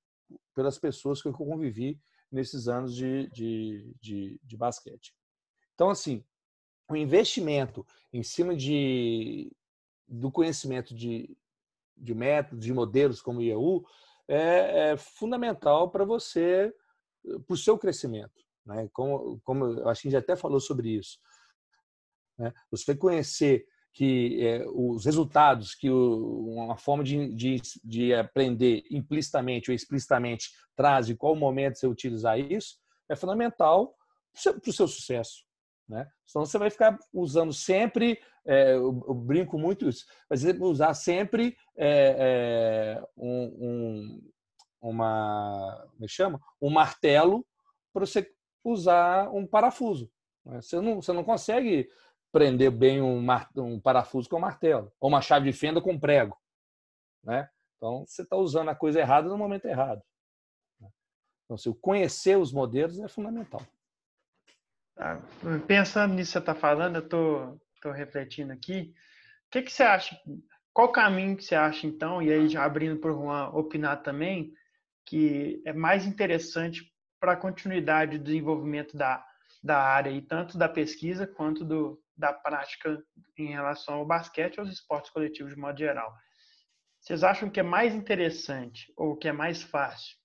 pelas 0.54 0.78
pessoas 0.78 1.22
que 1.22 1.28
eu 1.28 1.32
convivi 1.32 2.00
nesses 2.30 2.68
anos 2.68 2.94
de, 2.94 3.28
de, 3.30 3.94
de, 4.00 4.40
de 4.42 4.56
basquete. 4.56 5.14
Então, 5.74 5.90
assim, 5.90 6.24
o 6.90 6.96
investimento 6.96 7.86
em 8.12 8.22
cima 8.22 8.56
de, 8.56 9.50
do 10.06 10.30
conhecimento 10.30 10.94
de, 10.94 11.36
de 11.96 12.14
métodos, 12.14 12.64
de 12.64 12.72
modelos 12.72 13.22
como 13.22 13.38
o 13.38 13.42
IEU, 13.42 13.84
é, 14.26 14.90
é 14.90 14.96
fundamental 14.96 15.90
para 15.90 16.04
você, 16.04 16.74
para 17.46 17.54
o 17.54 17.56
seu 17.56 17.78
crescimento. 17.78 18.44
Né? 18.64 18.88
Como, 18.92 19.40
como 19.40 19.64
eu 19.64 19.88
acho 19.88 20.02
que 20.02 20.08
a 20.08 20.10
gente 20.10 20.22
até 20.22 20.36
falou 20.36 20.60
sobre 20.60 20.90
isso. 20.90 21.18
Né? 22.36 22.52
Você 22.70 22.94
conhecer 22.94 23.66
que 23.98 24.46
é, 24.46 24.64
os 24.68 25.04
resultados 25.04 25.74
que 25.74 25.90
o, 25.90 26.44
uma 26.50 26.76
forma 26.76 27.02
de, 27.02 27.34
de, 27.34 27.60
de, 27.82 28.14
aprender 28.14 28.84
implicitamente 28.92 29.72
ou 29.72 29.74
explicitamente 29.74 30.52
traz 30.76 31.08
e 31.08 31.16
qual 31.16 31.34
momento 31.34 31.76
você 31.76 31.88
utilizar 31.88 32.38
isso 32.38 32.76
é 33.10 33.16
fundamental 33.16 33.96
para 34.62 34.70
o 34.70 34.72
seu 34.72 34.86
sucesso. 34.86 35.42
Né? 35.88 36.08
Senão 36.24 36.46
você 36.46 36.58
vai 36.58 36.70
ficar 36.70 36.96
usando 37.12 37.52
sempre, 37.52 38.20
é, 38.46 38.74
eu, 38.74 39.04
eu, 39.08 39.14
brinco 39.14 39.58
muito 39.58 39.88
isso, 39.88 40.06
mas 40.30 40.44
usar 40.60 40.94
sempre 40.94 41.56
é, 41.76 43.00
é, 43.00 43.04
um, 43.16 43.42
um, 43.58 44.30
uma, 44.80 45.88
me 45.98 46.04
é 46.04 46.08
chama? 46.08 46.40
um 46.62 46.70
martelo 46.70 47.44
para 47.92 48.06
você 48.06 48.30
usar 48.62 49.28
um 49.30 49.44
parafuso. 49.44 50.08
Né? 50.46 50.60
Você, 50.60 50.80
não, 50.80 51.02
você 51.02 51.12
não 51.12 51.24
consegue 51.24 51.88
prender 52.32 52.70
bem 52.70 53.00
um, 53.00 53.24
um 53.56 53.80
parafuso 53.80 54.28
com 54.28 54.36
um 54.36 54.40
martelo, 54.40 54.92
ou 55.00 55.08
uma 55.08 55.20
chave 55.20 55.50
de 55.50 55.56
fenda 55.56 55.80
com 55.80 55.98
prego. 55.98 56.36
Né? 57.22 57.48
Então, 57.76 58.04
você 58.06 58.22
está 58.22 58.36
usando 58.36 58.68
a 58.68 58.74
coisa 58.74 59.00
errada 59.00 59.28
no 59.28 59.38
momento 59.38 59.66
errado. 59.66 60.02
Né? 60.80 60.88
Então, 61.44 61.56
se 61.56 61.72
conhecer 61.80 62.36
os 62.36 62.52
modelos 62.52 62.98
é 62.98 63.08
fundamental. 63.08 63.62
Tá. 64.94 65.20
Pensando 65.66 66.14
nisso 66.14 66.30
que 66.30 66.32
você 66.32 66.38
está 66.38 66.54
falando, 66.54 66.96
eu 66.96 67.04
estou 67.04 67.58
tô, 67.80 67.88
tô 67.88 67.92
refletindo 67.92 68.52
aqui. 68.52 68.92
O 69.46 69.50
que, 69.50 69.62
que 69.62 69.72
você 69.72 69.84
acha? 69.84 70.20
Qual 70.72 70.92
caminho 70.92 71.36
que 71.36 71.44
você 71.44 71.54
acha, 71.54 71.86
então, 71.86 72.20
e 72.20 72.32
aí 72.32 72.48
já 72.48 72.64
abrindo 72.64 73.00
para 73.00 73.12
o 73.12 73.22
Juan 73.22 73.48
opinar 73.50 74.02
também, 74.02 74.52
que 75.06 75.62
é 75.64 75.72
mais 75.72 76.04
interessante 76.04 76.92
para 77.18 77.32
a 77.32 77.36
continuidade 77.36 78.18
do 78.18 78.24
desenvolvimento 78.24 78.96
da, 78.96 79.24
da 79.62 79.80
área, 79.80 80.10
e 80.10 80.20
tanto 80.20 80.58
da 80.58 80.68
pesquisa 80.68 81.26
quanto 81.26 81.64
do, 81.64 82.00
da 82.18 82.32
prática 82.32 83.00
em 83.38 83.48
relação 83.48 83.94
ao 83.94 84.06
basquete 84.06 84.56
e 84.56 84.60
aos 84.60 84.70
esportes 84.70 85.10
coletivos 85.10 85.54
de 85.54 85.60
modo 85.60 85.78
geral. 85.78 86.12
Vocês 87.00 87.22
acham 87.22 87.48
que 87.48 87.60
é 87.60 87.62
mais 87.62 87.94
interessante 87.94 88.92
ou 88.96 89.16
que 89.16 89.28
é 89.28 89.32
mais 89.32 89.62
fácil 89.62 90.16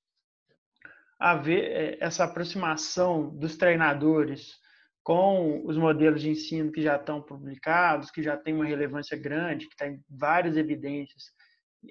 haver 1.19 1.63
é, 1.71 1.97
essa 2.01 2.25
aproximação 2.25 3.29
dos 3.37 3.55
treinadores 3.55 4.51
com 5.03 5.65
os 5.65 5.77
modelos 5.77 6.21
de 6.21 6.29
ensino 6.29 6.71
que 6.71 6.81
já 6.81 6.95
estão 6.95 7.21
publicados, 7.21 8.09
que 8.09 8.23
já 8.23 8.35
têm 8.35 8.53
uma 8.53 8.65
relevância 8.65 9.17
grande, 9.17 9.67
que 9.67 9.75
tem 9.75 10.01
várias 10.09 10.57
evidências 10.57 11.23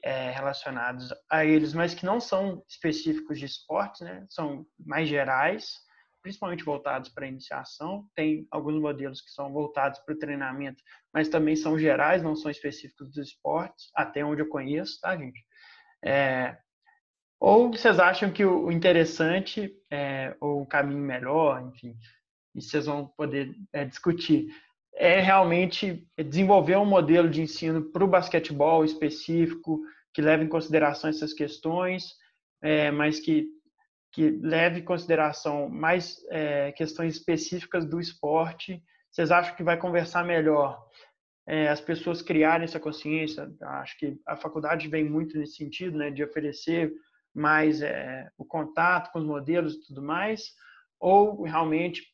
é, 0.02 0.30
relacionadas 0.30 1.08
a 1.30 1.44
eles, 1.44 1.74
mas 1.74 1.94
que 1.94 2.06
não 2.06 2.20
são 2.20 2.62
específicos 2.68 3.38
de 3.38 3.44
esportes, 3.44 4.00
né? 4.00 4.26
são 4.30 4.66
mais 4.78 5.08
gerais, 5.08 5.74
principalmente 6.22 6.64
voltados 6.64 7.10
para 7.10 7.26
iniciação. 7.26 8.06
Tem 8.14 8.46
alguns 8.50 8.80
modelos 8.80 9.20
que 9.20 9.30
são 9.30 9.52
voltados 9.52 9.98
para 10.00 10.14
o 10.14 10.18
treinamento, 10.18 10.82
mas 11.12 11.28
também 11.28 11.56
são 11.56 11.78
gerais, 11.78 12.22
não 12.22 12.36
são 12.36 12.50
específicos 12.50 13.08
dos 13.10 13.28
esportes, 13.28 13.90
até 13.94 14.24
onde 14.24 14.40
eu 14.40 14.48
conheço, 14.48 15.00
tá, 15.00 15.16
gente? 15.16 15.44
É, 16.04 16.56
ou 17.40 17.72
vocês 17.72 17.98
acham 17.98 18.30
que 18.30 18.44
o 18.44 18.70
interessante, 18.70 19.72
é, 19.90 20.36
ou 20.40 20.62
o 20.62 20.66
caminho 20.66 21.02
melhor, 21.02 21.60
enfim, 21.60 21.96
e 22.54 22.62
vocês 22.62 22.86
vão 22.86 23.08
poder 23.16 23.52
é, 23.72 23.84
discutir, 23.84 24.46
é 24.94 25.20
realmente 25.20 26.06
desenvolver 26.16 26.76
um 26.76 26.84
modelo 26.84 27.28
de 27.28 27.42
ensino 27.42 27.90
para 27.90 28.04
o 28.04 28.08
basquetebol 28.08 28.84
específico, 28.84 29.80
que 30.14 30.22
leve 30.22 30.44
em 30.44 30.48
consideração 30.48 31.10
essas 31.10 31.32
questões, 31.32 32.14
é, 32.62 32.90
mas 32.90 33.18
que, 33.18 33.48
que 34.12 34.30
leve 34.30 34.80
em 34.80 34.84
consideração 34.84 35.68
mais 35.68 36.18
é, 36.30 36.70
questões 36.72 37.16
específicas 37.16 37.86
do 37.86 37.98
esporte. 37.98 38.82
Vocês 39.10 39.30
acham 39.30 39.56
que 39.56 39.64
vai 39.64 39.78
conversar 39.78 40.24
melhor 40.24 40.86
é, 41.46 41.68
as 41.68 41.80
pessoas 41.80 42.20
criarem 42.20 42.64
essa 42.64 42.78
consciência? 42.78 43.50
Acho 43.62 43.98
que 43.98 44.20
a 44.26 44.36
faculdade 44.36 44.86
vem 44.88 45.08
muito 45.08 45.38
nesse 45.38 45.56
sentido, 45.56 45.96
né, 45.96 46.10
de 46.10 46.22
oferecer 46.22 46.92
mais 47.34 47.80
é, 47.80 48.30
o 48.36 48.44
contato 48.44 49.10
com 49.10 49.18
os 49.18 49.24
modelos 49.24 49.74
e 49.74 49.86
tudo 49.86 50.02
mais, 50.02 50.52
ou 51.00 51.42
realmente 51.42 52.06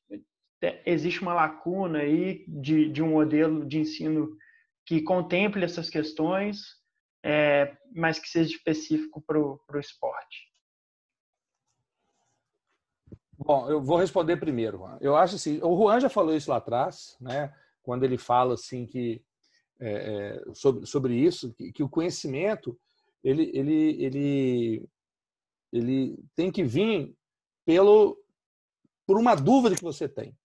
existe 0.87 1.21
uma 1.21 1.35
lacuna 1.35 1.99
aí 2.01 2.45
de, 2.47 2.89
de 2.91 3.03
um 3.03 3.11
modelo 3.11 3.67
de 3.67 3.79
ensino 3.81 4.37
que 4.87 5.03
contemple 5.03 5.65
essas 5.65 5.91
questões, 5.91 6.61
é, 7.25 7.77
mas 7.95 8.19
que 8.19 8.29
seja 8.29 8.51
específico 8.51 9.21
para 9.21 9.39
o 9.39 9.61
esporte? 9.79 10.48
Bom, 13.39 13.71
eu 13.71 13.81
vou 13.81 13.97
responder 13.97 14.37
primeiro. 14.37 14.83
Eu 15.01 15.17
acho 15.17 15.37
assim, 15.37 15.61
o 15.63 15.77
Juan 15.77 16.01
já 16.01 16.09
falou 16.09 16.35
isso 16.35 16.51
lá 16.51 16.57
atrás, 16.57 17.17
né? 17.21 17.55
Quando 17.83 18.03
ele 18.03 18.19
fala 18.19 18.55
assim 18.55 18.85
que 18.85 19.23
é, 19.81 20.41
é 20.49 20.55
sobre, 20.55 20.87
sobre 20.87 21.15
isso, 21.15 21.55
que, 21.55 21.71
que, 21.71 21.83
o 21.83 21.89
conhecimento 21.89 22.77
ele, 23.23 23.51
ele, 23.55 24.03
ele, 24.03 24.89
ele 25.73 26.19
tem 26.35 26.51
que 26.51 26.65
vir 26.65 27.15
pelo 27.65 28.19
por 29.07 29.19
uma 29.19 29.35
dúvida 29.35 29.77
que 29.77 29.83
você 29.83 30.09
tem. 30.09 30.37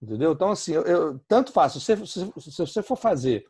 Entendeu? 0.00 0.32
Então, 0.32 0.50
assim, 0.50 0.72
eu, 0.72 0.82
eu 0.82 1.18
tanto 1.26 1.50
faço. 1.50 1.80
Se, 1.80 1.96
se, 2.06 2.32
se, 2.38 2.56
você 2.56 2.82
for 2.82 2.96
fazer 2.96 3.44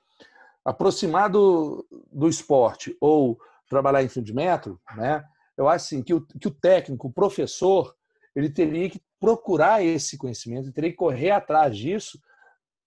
aproximar 0.65 1.29
do, 1.29 1.87
do 2.11 2.29
esporte 2.29 2.97
ou 3.01 3.39
trabalhar 3.69 4.03
em 4.03 4.09
fim 4.09 4.23
de 4.23 4.33
metro, 4.33 4.81
né? 4.97 5.25
Eu 5.57 5.69
acho 5.69 5.85
assim, 5.87 6.03
que, 6.03 6.15
o, 6.15 6.23
que 6.23 6.49
o 6.49 6.51
técnico, 6.51 7.09
o 7.09 7.13
professor, 7.13 7.95
ele 8.35 8.51
teria 8.51 8.89
que 8.89 9.01
procurar 9.19 9.83
esse 9.83 10.17
conhecimento, 10.17 10.73
teria 10.73 10.91
que 10.91 10.97
correr 10.97 11.31
atrás 11.31 11.77
disso 11.77 12.19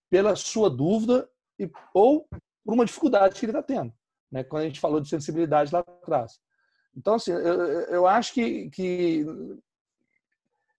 pela 0.09 0.35
sua 0.35 0.69
dúvida 0.69 1.29
e, 1.59 1.69
ou 1.93 2.27
por 2.63 2.73
uma 2.73 2.85
dificuldade 2.85 3.39
que 3.39 3.45
ele 3.45 3.51
está 3.51 3.63
tendo. 3.63 3.93
Né? 4.31 4.43
Quando 4.43 4.63
a 4.63 4.65
gente 4.65 4.79
falou 4.79 4.99
de 4.99 5.09
sensibilidade 5.09 5.73
lá 5.73 5.79
atrás. 5.79 6.39
Então, 6.95 7.15
assim, 7.15 7.31
eu, 7.31 7.39
eu 7.39 8.07
acho 8.07 8.33
que, 8.33 8.69
que 8.69 9.25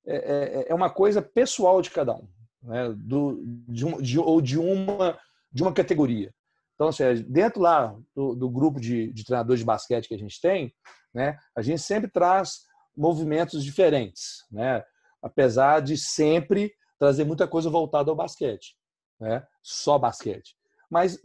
é, 0.06 0.16
é, 0.16 0.66
é 0.68 0.74
uma 0.74 0.90
coisa 0.90 1.20
pessoal 1.20 1.82
de 1.82 1.90
cada 1.90 2.14
um 2.14 2.28
né, 2.64 2.92
do, 2.96 3.42
de, 3.68 3.84
um, 3.84 4.00
de, 4.00 4.18
ou 4.18 4.40
de 4.40 4.58
uma, 4.58 5.18
de 5.52 5.62
uma 5.62 5.72
categoria. 5.72 6.32
Então, 6.74 6.88
assim, 6.88 7.04
dentro 7.28 7.60
lá 7.60 7.94
do, 8.14 8.34
do 8.34 8.50
grupo 8.50 8.80
de, 8.80 9.12
de, 9.12 9.24
treinadores 9.24 9.60
de 9.60 9.66
basquete 9.66 10.08
que 10.08 10.14
a 10.14 10.18
gente 10.18 10.40
tem, 10.40 10.74
né, 11.12 11.38
a 11.54 11.62
gente 11.62 11.80
sempre 11.80 12.10
traz 12.10 12.62
movimentos 12.96 13.64
diferentes, 13.64 14.44
né, 14.50 14.84
apesar 15.22 15.80
de 15.80 15.96
sempre 15.96 16.72
trazer 16.98 17.24
muita 17.24 17.46
coisa 17.46 17.68
voltada 17.70 18.10
ao 18.10 18.16
basquete, 18.16 18.76
né, 19.20 19.46
só 19.62 19.98
basquete. 19.98 20.56
Mas 20.90 21.18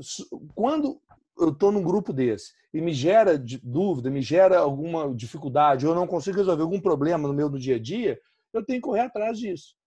quando 0.56 1.02
eu 1.38 1.50
estou 1.50 1.72
num 1.72 1.84
grupo 1.84 2.12
desse 2.12 2.54
e 2.74 2.82
me 2.82 2.94
gera 2.94 3.38
dúvida, 3.64 4.10
me 4.10 4.22
gera 4.22 4.60
alguma 4.60 5.14
dificuldade, 5.16 5.86
ou 5.86 5.94
eu 5.94 6.00
não 6.00 6.08
consigo 6.08 6.38
resolver 6.38 6.64
algum 6.64 6.80
problema 6.80 7.28
no 7.28 7.34
meu 7.34 7.50
dia 7.50 7.76
a 7.76 7.80
dia, 7.80 8.20
eu 8.54 8.66
tenho 8.66 8.82
que 8.82 8.88
correr 8.88 9.02
atrás 9.02 9.38
disso 9.38 9.80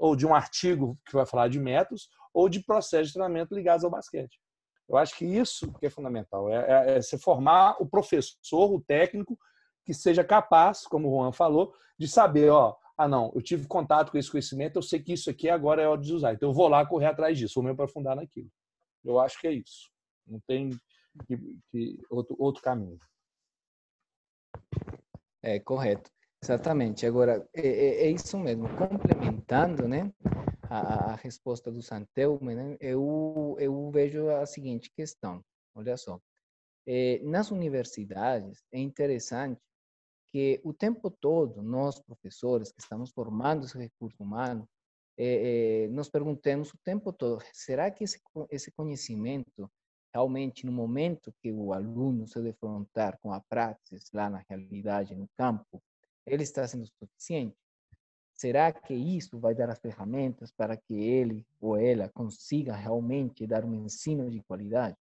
ou 0.00 0.16
de 0.16 0.26
um 0.26 0.34
artigo 0.34 0.98
que 1.04 1.12
vai 1.12 1.26
falar 1.26 1.48
de 1.48 1.60
métodos, 1.60 2.08
ou 2.32 2.48
de 2.48 2.60
processos 2.60 3.08
de 3.08 3.14
treinamento 3.14 3.54
ligados 3.54 3.84
ao 3.84 3.90
basquete. 3.90 4.40
Eu 4.88 4.96
acho 4.96 5.16
que 5.16 5.24
isso 5.24 5.70
que 5.78 5.86
é 5.86 5.90
fundamental, 5.90 6.48
é, 6.48 6.56
é, 6.56 6.96
é 6.96 7.02
se 7.02 7.18
formar 7.18 7.76
o 7.78 7.86
professor, 7.86 8.72
o 8.72 8.80
técnico, 8.80 9.38
que 9.90 9.94
seja 9.94 10.22
capaz, 10.22 10.86
como 10.86 11.08
o 11.08 11.10
Juan 11.10 11.32
falou, 11.32 11.74
de 11.98 12.06
saber, 12.06 12.48
ó, 12.50 12.76
ah 12.96 13.08
não, 13.08 13.32
eu 13.34 13.42
tive 13.42 13.66
contato 13.66 14.12
com 14.12 14.18
esse 14.18 14.30
conhecimento, 14.30 14.76
eu 14.76 14.82
sei 14.82 15.02
que 15.02 15.12
isso 15.12 15.28
aqui 15.28 15.48
agora 15.48 15.82
é 15.82 15.88
hora 15.88 16.00
de 16.00 16.14
usar, 16.14 16.32
então 16.32 16.50
eu 16.50 16.54
vou 16.54 16.68
lá 16.68 16.86
correr 16.86 17.06
atrás 17.06 17.36
disso, 17.36 17.54
vou 17.56 17.64
me 17.64 17.70
aprofundar 17.70 18.14
naquilo. 18.14 18.48
Eu 19.04 19.18
acho 19.18 19.40
que 19.40 19.48
é 19.48 19.52
isso. 19.52 19.90
Não 20.24 20.38
tem 20.46 20.70
que, 21.26 21.36
que 21.72 21.98
outro, 22.08 22.36
outro 22.38 22.62
caminho. 22.62 22.98
É 25.42 25.58
correto. 25.58 26.08
Exatamente. 26.40 27.04
Agora, 27.04 27.48
é, 27.52 27.66
é, 27.66 28.06
é 28.06 28.10
isso 28.10 28.38
mesmo. 28.38 28.68
Complementando, 28.76 29.88
né, 29.88 30.12
a, 30.68 31.12
a 31.12 31.14
resposta 31.16 31.72
do 31.72 31.82
Santelmo, 31.82 32.50
né, 32.50 32.76
eu, 32.80 33.56
eu 33.58 33.90
vejo 33.90 34.28
a 34.28 34.46
seguinte 34.46 34.88
questão. 34.94 35.44
Olha 35.74 35.96
só. 35.96 36.20
É, 36.86 37.18
nas 37.24 37.50
universidades, 37.50 38.62
é 38.72 38.78
interessante 38.78 39.60
que 40.32 40.60
o 40.64 40.72
tempo 40.72 41.10
todo, 41.10 41.62
nós, 41.62 42.00
professores, 42.00 42.72
que 42.72 42.80
estamos 42.80 43.10
formando 43.10 43.66
esse 43.66 43.76
recurso 43.76 44.22
humano, 44.22 44.68
é, 45.16 45.84
é, 45.84 45.88
nos 45.88 46.08
perguntemos 46.08 46.72
o 46.72 46.78
tempo 46.82 47.12
todo, 47.12 47.42
será 47.52 47.90
que 47.90 48.04
esse, 48.04 48.18
esse 48.50 48.70
conhecimento 48.70 49.70
realmente 50.12 50.66
no 50.66 50.72
momento 50.72 51.32
que 51.40 51.52
o 51.52 51.72
aluno 51.72 52.26
se 52.26 52.40
defrontar 52.40 53.18
com 53.20 53.32
a 53.32 53.40
prática 53.40 53.96
lá 54.12 54.28
na 54.30 54.44
realidade, 54.48 55.14
no 55.14 55.28
campo, 55.36 55.82
ele 56.26 56.42
está 56.42 56.66
sendo 56.66 56.86
suficiente? 56.86 57.56
Será 58.34 58.72
que 58.72 58.94
isso 58.94 59.38
vai 59.38 59.54
dar 59.54 59.68
as 59.68 59.78
ferramentas 59.78 60.50
para 60.50 60.76
que 60.76 60.94
ele 60.94 61.46
ou 61.60 61.76
ela 61.76 62.08
consiga 62.08 62.74
realmente 62.74 63.46
dar 63.46 63.64
um 63.64 63.74
ensino 63.74 64.30
de 64.30 64.42
qualidade? 64.42 64.96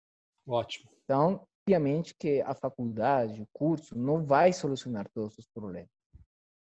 Ótimo. 0.46 0.90
Então, 1.04 1.46
obviamente 1.66 2.14
que 2.14 2.40
a 2.42 2.54
faculdade, 2.54 3.42
o 3.42 3.48
curso, 3.52 3.98
não 3.98 4.24
vai 4.24 4.52
solucionar 4.52 5.08
todos 5.08 5.36
os 5.36 5.46
problemas. 5.48 5.90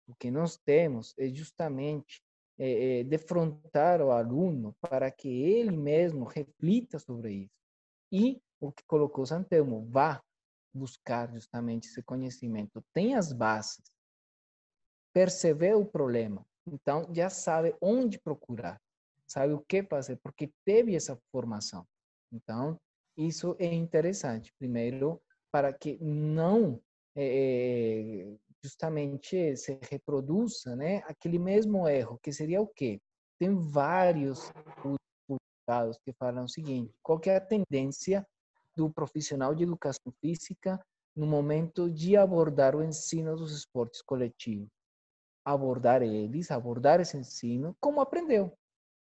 O 0.08 0.14
que 0.14 0.30
nós 0.30 0.56
temos 0.56 1.12
é 1.18 1.28
justamente 1.28 2.22
é, 2.58 3.00
é, 3.00 3.04
defrontar 3.04 4.00
o 4.00 4.10
aluno 4.10 4.74
para 4.80 5.10
que 5.10 5.28
ele 5.28 5.76
mesmo 5.76 6.24
reflita 6.24 6.98
sobre 6.98 7.32
isso. 7.34 7.54
E 8.10 8.40
o 8.58 8.72
que 8.72 8.82
colocou 8.86 9.26
Santelmo, 9.26 9.86
vá 9.90 10.22
buscar 10.74 11.30
justamente 11.30 11.88
esse 11.88 12.02
conhecimento, 12.02 12.82
tem 12.94 13.14
as 13.14 13.32
bases, 13.32 13.84
perceber 15.12 15.74
o 15.74 15.84
problema, 15.84 16.46
então 16.66 17.06
já 17.14 17.28
sabe 17.28 17.74
onde 17.80 18.18
procurar, 18.18 18.80
sabe 19.26 19.52
o 19.52 19.60
que 19.60 19.82
fazer, 19.82 20.16
porque 20.22 20.50
teve 20.64 20.94
essa 20.94 21.18
formação. 21.30 21.86
Então, 22.30 22.78
isso 23.16 23.56
é 23.58 23.72
interessante. 23.72 24.52
Primeiro, 24.58 25.20
para 25.50 25.72
que 25.72 25.98
não 26.00 26.80
é, 27.16 28.26
justamente 28.62 29.56
se 29.56 29.78
reproduza 29.90 30.76
né, 30.76 31.02
aquele 31.06 31.38
mesmo 31.38 31.88
erro, 31.88 32.18
que 32.22 32.32
seria 32.32 32.60
o 32.60 32.66
quê? 32.66 33.00
Tem 33.38 33.54
vários 33.54 34.50
publicados 34.82 35.98
que 36.04 36.12
falam 36.12 36.44
o 36.44 36.48
seguinte, 36.48 36.92
qual 37.02 37.20
é 37.26 37.36
a 37.36 37.40
tendência 37.40 38.26
do 38.76 38.90
profissional 38.90 39.54
de 39.54 39.64
educação 39.64 40.12
física 40.20 40.78
no 41.14 41.26
momento 41.26 41.90
de 41.90 42.16
abordar 42.16 42.76
o 42.76 42.84
ensino 42.84 43.36
dos 43.36 43.56
esportes 43.56 44.02
coletivos? 44.02 44.68
Abordar 45.44 46.02
eles, 46.02 46.50
abordar 46.50 47.00
esse 47.00 47.16
ensino 47.16 47.76
como 47.80 48.00
aprendeu. 48.00 48.52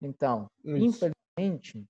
Então, 0.02 0.48
Isso. 0.64 1.06
infelizmente, 1.38 1.86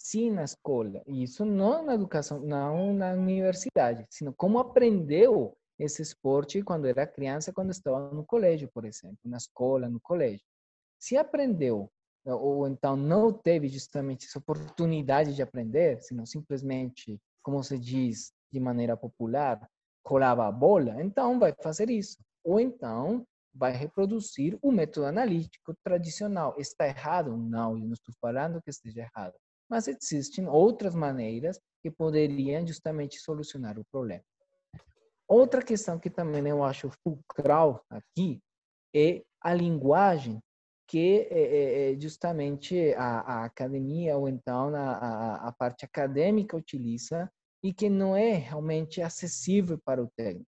sim 0.00 0.30
na 0.30 0.44
escola, 0.44 1.02
e 1.06 1.22
isso 1.22 1.44
não 1.44 1.84
na 1.84 1.94
educação, 1.94 2.40
não 2.40 2.94
na 2.94 3.12
universidade, 3.12 4.06
sino 4.08 4.32
como 4.32 4.58
aprendeu 4.58 5.54
esse 5.78 6.00
esporte 6.00 6.62
quando 6.62 6.86
era 6.86 7.06
criança, 7.06 7.52
quando 7.52 7.70
estava 7.70 8.10
no 8.10 8.24
colégio, 8.24 8.68
por 8.72 8.86
exemplo, 8.86 9.18
na 9.24 9.36
escola, 9.36 9.90
no 9.90 10.00
colégio. 10.00 10.44
Se 10.98 11.18
aprendeu, 11.18 11.90
ou 12.24 12.66
então 12.66 12.96
não 12.96 13.30
teve 13.30 13.68
justamente 13.68 14.26
essa 14.26 14.38
oportunidade 14.38 15.34
de 15.34 15.42
aprender, 15.42 16.00
senão 16.02 16.24
simplesmente, 16.24 17.20
como 17.42 17.62
se 17.62 17.78
diz 17.78 18.32
de 18.50 18.58
maneira 18.58 18.96
popular, 18.96 19.68
colava 20.02 20.46
a 20.46 20.52
bola, 20.52 21.02
então 21.02 21.38
vai 21.38 21.54
fazer 21.62 21.90
isso. 21.90 22.16
Ou 22.42 22.58
então 22.58 23.26
vai 23.54 23.72
reproduzir 23.72 24.58
o 24.62 24.72
método 24.72 25.06
analítico 25.06 25.74
tradicional. 25.84 26.54
Está 26.58 26.86
errado? 26.86 27.36
Não, 27.36 27.76
eu 27.76 27.84
não 27.84 27.92
estou 27.92 28.14
falando 28.20 28.62
que 28.62 28.70
esteja 28.70 29.02
errado 29.02 29.34
mas 29.70 29.86
existem 29.86 30.48
outras 30.48 30.96
maneiras 30.96 31.60
que 31.80 31.90
poderiam 31.90 32.66
justamente 32.66 33.20
solucionar 33.20 33.78
o 33.78 33.84
problema. 33.84 34.24
Outra 35.28 35.62
questão 35.62 35.96
que 35.96 36.10
também 36.10 36.44
eu 36.48 36.64
acho 36.64 36.90
fulcral 37.04 37.84
aqui 37.88 38.42
é 38.92 39.22
a 39.40 39.54
linguagem 39.54 40.42
que 40.88 41.28
é, 41.30 41.38
é, 41.40 41.92
é 41.92 42.00
justamente 42.00 42.92
a, 42.94 43.20
a, 43.20 43.44
academia 43.44 44.18
ou 44.18 44.28
então 44.28 44.74
a, 44.74 44.92
a, 44.94 45.48
a 45.48 45.52
parte 45.52 45.84
acadêmica 45.84 46.56
utiliza 46.56 47.30
e 47.62 47.72
que 47.72 47.88
não 47.88 48.16
é 48.16 48.32
realmente 48.32 49.00
acessível 49.00 49.78
para 49.78 50.02
o 50.02 50.10
técnico. 50.16 50.50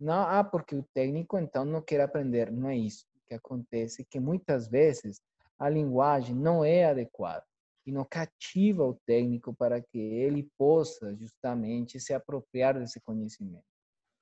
Não, 0.00 0.22
ah, 0.22 0.42
porque 0.42 0.74
o 0.74 0.86
técnico 0.94 1.38
então 1.38 1.66
não 1.66 1.82
quer 1.82 2.00
aprender. 2.00 2.50
Não 2.50 2.70
é 2.70 2.76
isso. 2.76 3.04
Que 3.28 3.34
acontece 3.34 4.02
que 4.06 4.18
muitas 4.18 4.66
vezes 4.66 5.20
a 5.58 5.68
linguagem 5.68 6.34
não 6.34 6.64
é 6.64 6.86
adequada 6.86 7.44
e 7.90 7.92
não 7.92 8.04
cativa 8.04 8.84
o 8.84 8.94
técnico 9.04 9.52
para 9.52 9.82
que 9.82 9.98
ele 9.98 10.48
possa 10.56 11.12
justamente 11.16 11.98
se 11.98 12.14
apropriar 12.14 12.78
desse 12.78 13.00
conhecimento. 13.00 13.64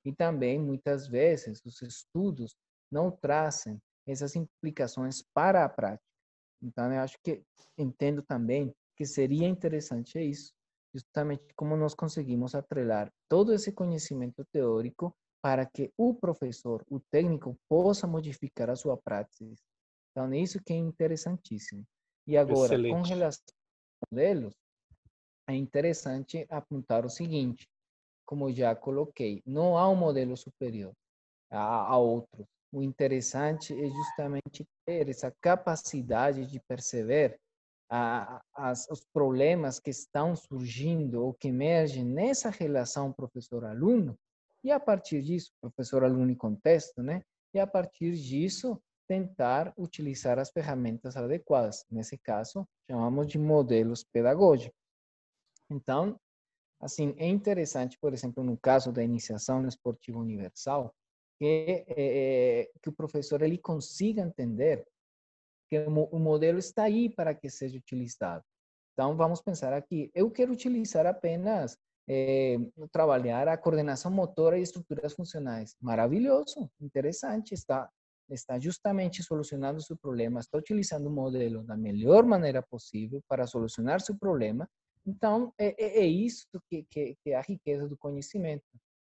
E 0.07 0.13
também, 0.13 0.59
muitas 0.59 1.07
vezes, 1.07 1.61
os 1.67 1.83
estudos 1.83 2.57
não 2.91 3.11
trazem 3.11 3.79
essas 4.07 4.35
implicações 4.35 5.23
para 5.35 5.67
a 5.67 5.69
prática. 5.69 6.03
Então, 6.63 6.91
eu 6.91 7.01
acho 7.01 7.19
que 7.23 7.43
entendo 7.77 8.23
também 8.23 8.75
que 8.97 9.05
seria 9.05 9.47
interessante 9.47 10.19
isso, 10.19 10.51
justamente 10.95 11.45
como 11.55 11.77
nós 11.77 11.95
conseguimos 11.95 12.55
atrelar 12.55 13.13
todo 13.29 13.53
esse 13.53 13.71
conhecimento 13.71 14.47
teórico 14.51 15.15
para 15.43 15.67
que 15.67 15.93
o 15.97 16.15
professor, 16.15 16.83
o 16.89 16.99
técnico, 17.13 17.55
possa 17.69 18.07
modificar 18.07 18.71
a 18.71 18.77
sua 18.77 18.97
prática. 18.97 19.45
Então, 20.11 20.33
é 20.33 20.39
isso 20.39 20.59
que 20.65 20.73
é 20.73 20.77
interessantíssimo. 20.77 21.85
E 22.27 22.37
agora, 22.37 22.75
Excelente. 22.75 22.95
com 22.95 23.03
relação 23.03 23.58
modelos, 24.11 24.55
é 25.49 25.55
interessante 25.55 26.47
apontar 26.51 27.05
o 27.05 27.11
seguinte, 27.11 27.67
como 28.27 28.53
já 28.53 28.75
coloquei, 28.75 29.43
não 29.47 29.79
há 29.79 29.89
um 29.89 29.97
modelo 29.97 30.37
superior 30.37 30.93
a, 31.51 31.93
a 31.93 31.97
outros. 31.97 32.47
O 32.71 32.83
interessante 32.83 33.73
é 33.73 33.89
justamente 33.89 34.67
ter 34.85 35.09
essa 35.09 35.33
capacidade 35.41 36.45
de 36.47 36.61
perceber 36.69 37.41
a, 37.91 38.43
as, 38.55 38.87
os 38.91 39.03
problemas 39.13 39.81
que 39.81 39.91
estão 39.91 40.37
surgindo 40.37 41.25
ou 41.25 41.33
que 41.33 41.49
emergem 41.49 42.05
nessa 42.05 42.51
relação 42.51 43.13
professor-aluno 43.13 44.15
e 44.63 44.71
a 44.71 44.79
partir 44.79 45.23
disso, 45.23 45.51
professor-aluno 45.61 46.31
e 46.31 46.37
contexto, 46.37 47.03
né? 47.03 47.23
E 47.55 47.59
a 47.59 47.67
partir 47.67 48.13
disso, 48.13 48.79
tentar 49.09 49.73
utilizar 49.77 50.39
as 50.39 50.51
ferramentas 50.51 51.17
adequadas. 51.17 51.85
Nesse 51.91 52.19
caso, 52.19 52.69
chamamos 52.89 53.27
de 53.27 53.39
modelos 53.39 54.05
pedagógicos. 54.05 54.79
Então, 55.71 56.21
assim, 56.81 57.15
é 57.17 57.27
interessante, 57.27 57.99
por 57.99 58.13
exemplo, 58.13 58.45
no 58.45 58.57
caso 58.57 58.93
da 58.93 59.03
iniciação 59.03 59.63
no 59.63 59.69
esportivo 59.69 60.21
universal, 60.21 60.95
que, 61.39 61.85
é, 61.89 62.71
que 62.83 62.89
o 62.89 62.93
professor 62.93 63.41
ele 63.43 63.59
consiga 63.59 64.23
entender 64.23 64.87
que 65.71 65.79
o 65.79 66.19
modelo 66.19 66.59
está 66.59 66.85
aí 66.85 67.09
para 67.09 67.35
que 67.35 67.49
seja 67.49 67.79
utilizado. 67.79 68.45
Então, 68.93 69.17
vamos 69.17 69.41
pensar 69.41 69.73
aqui, 69.73 70.11
eu 70.15 70.31
quero 70.31 70.53
utilizar 70.53 71.07
apenas 71.07 71.79
é, 72.09 72.57
trabalhar 72.91 73.47
a 73.49 73.57
coordenação 73.57 74.11
motora 74.11 74.59
e 74.59 74.63
estruturas 74.63 75.13
funcionais. 75.13 75.77
Maravilhoso, 75.81 76.71
interessante, 76.81 77.55
está 77.55 77.89
está 78.31 78.59
justamente 78.59 79.23
solucionando 79.23 79.81
seu 79.81 79.97
problema, 79.97 80.41
está 80.41 80.59
utilizando 80.59 81.07
o 81.07 81.11
modelo 81.11 81.63
da 81.63 81.77
melhor 81.77 82.25
maneira 82.25 82.63
possível 82.63 83.23
para 83.29 83.47
solucionar 83.47 84.01
seu 84.01 84.17
problema. 84.17 84.69
Então, 85.07 85.53
é, 85.59 86.05
isso 86.05 86.47
que, 86.69 86.85
que, 86.91 87.17
que, 87.23 87.31
é 87.31 87.37
a 87.37 87.41
riqueza 87.41 87.89
do 87.89 87.97
conhecimento. 87.97 88.65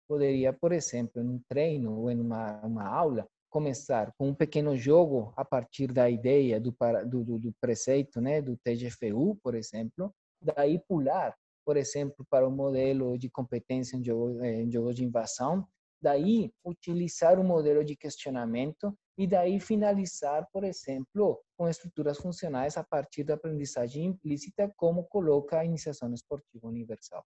Poderia, 0.08 0.52
por 0.52 0.72
exemplo, 0.72 1.22
em 1.22 1.28
um 1.28 1.42
treino 1.48 1.96
ou 1.98 2.10
em 2.10 2.20
uma, 2.20 2.84
aula, 2.84 3.28
começar 3.50 4.12
com 4.18 4.30
um 4.30 4.34
pequeno 4.34 4.76
jogo 4.76 5.34
a 5.36 5.46
partir 5.46 5.92
da 5.92 6.10
ideia 6.10 6.60
do, 6.60 6.76
do, 7.06 7.40
do 7.40 7.54
preceito, 7.62 8.20
né, 8.20 8.42
do 8.42 8.58
TGFU, 8.58 9.38
por 9.44 9.56
exemplo, 9.56 10.14
daí 10.42 10.80
pular, 10.80 11.36
por 11.66 11.78
exemplo, 11.78 12.26
para 12.30 12.48
o 12.48 12.52
modelo 12.52 13.18
de 13.18 13.30
competência 13.30 13.96
em 13.96 14.04
jogo, 14.04 14.44
em 14.44 14.72
jogo 14.72 14.94
de 14.94 15.06
invasão, 15.06 15.68
daí 16.02 16.52
utilizar 16.66 17.40
o 17.40 17.44
modelo 17.44 17.84
de 17.84 17.96
questionamento 17.96 18.98
e 19.18 19.28
daí 19.28 19.60
finalizar, 19.60 20.48
por 20.52 20.64
exemplo, 20.64 21.42
com 21.58 21.70
estruturas 21.70 22.18
funcionais 22.18 22.78
a 22.78 22.84
partir 22.84 23.24
da 23.24 23.36
aprendizagem 23.36 24.06
implícita, 24.06 24.72
como 24.76 25.04
coloca 25.04 25.60
a 25.60 25.66
iniciação 25.66 26.14
esportiva 26.14 26.68
universal. 26.68 27.24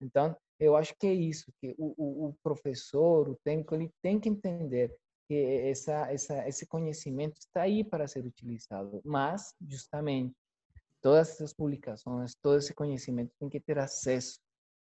Então, 0.00 0.36
eu 0.60 0.76
acho 0.76 0.94
que 0.98 1.06
é 1.06 1.12
isso, 1.12 1.52
que 1.60 1.74
o, 1.78 1.94
o, 1.96 2.28
o 2.28 2.34
professor, 2.42 3.28
o 3.28 3.36
técnico, 3.42 3.74
ele 3.74 3.90
tem 4.02 4.20
que 4.20 4.28
entender 4.28 4.94
que 5.26 5.34
essa, 5.68 6.12
essa, 6.12 6.46
esse 6.48 6.66
conhecimento 6.66 7.38
está 7.38 7.62
aí 7.62 7.82
para 7.82 8.06
ser 8.06 8.26
utilizado, 8.26 9.00
mas, 9.04 9.54
justamente, 9.66 10.34
todas 11.00 11.30
essas 11.30 11.52
publicações, 11.52 12.34
todo 12.40 12.58
esse 12.58 12.74
conhecimento 12.74 13.32
tem 13.38 13.48
que 13.48 13.60
ter 13.60 13.78
acesso, 13.78 14.38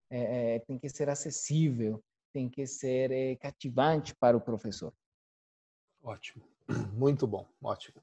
é, 0.10 0.56
é, 0.56 0.60
tem 0.60 0.78
que 0.80 0.90
ser 0.90 1.10
acessível, 1.10 2.02
tem 2.32 2.50
que 2.50 2.66
ser 2.66 3.12
é, 3.12 3.36
cativante 3.36 4.16
para 4.16 4.36
o 4.36 4.42
professor. 4.42 4.94
Ótimo. 6.04 6.44
Muito 6.94 7.28
bom, 7.28 7.46
ótimo. 7.62 8.02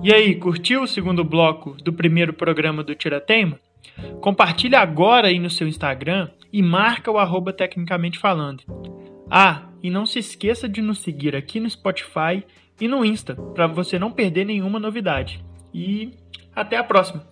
E 0.00 0.14
aí, 0.14 0.36
curtiu 0.36 0.82
o 0.82 0.86
segundo 0.86 1.24
bloco 1.24 1.72
do 1.72 1.92
primeiro 1.92 2.32
programa 2.32 2.84
do 2.84 2.94
Tira 2.94 3.20
Teima? 3.20 3.58
Compartilhe 4.20 4.76
agora 4.76 5.26
aí 5.28 5.38
no 5.38 5.50
seu 5.50 5.66
Instagram 5.66 6.30
e 6.52 6.62
marca 6.62 7.10
o 7.10 7.18
arroba 7.18 7.52
Tecnicamente 7.52 8.18
Falando. 8.18 8.62
Ah, 9.30 9.68
e 9.82 9.90
não 9.90 10.06
se 10.06 10.18
esqueça 10.18 10.68
de 10.68 10.80
nos 10.80 11.00
seguir 11.00 11.34
aqui 11.34 11.60
no 11.60 11.68
Spotify 11.68 12.44
e 12.80 12.86
no 12.86 13.04
Insta, 13.04 13.34
para 13.34 13.66
você 13.66 13.98
não 13.98 14.12
perder 14.12 14.44
nenhuma 14.44 14.78
novidade. 14.78 15.44
E 15.74 16.12
até 16.54 16.76
a 16.76 16.84
próxima! 16.84 17.26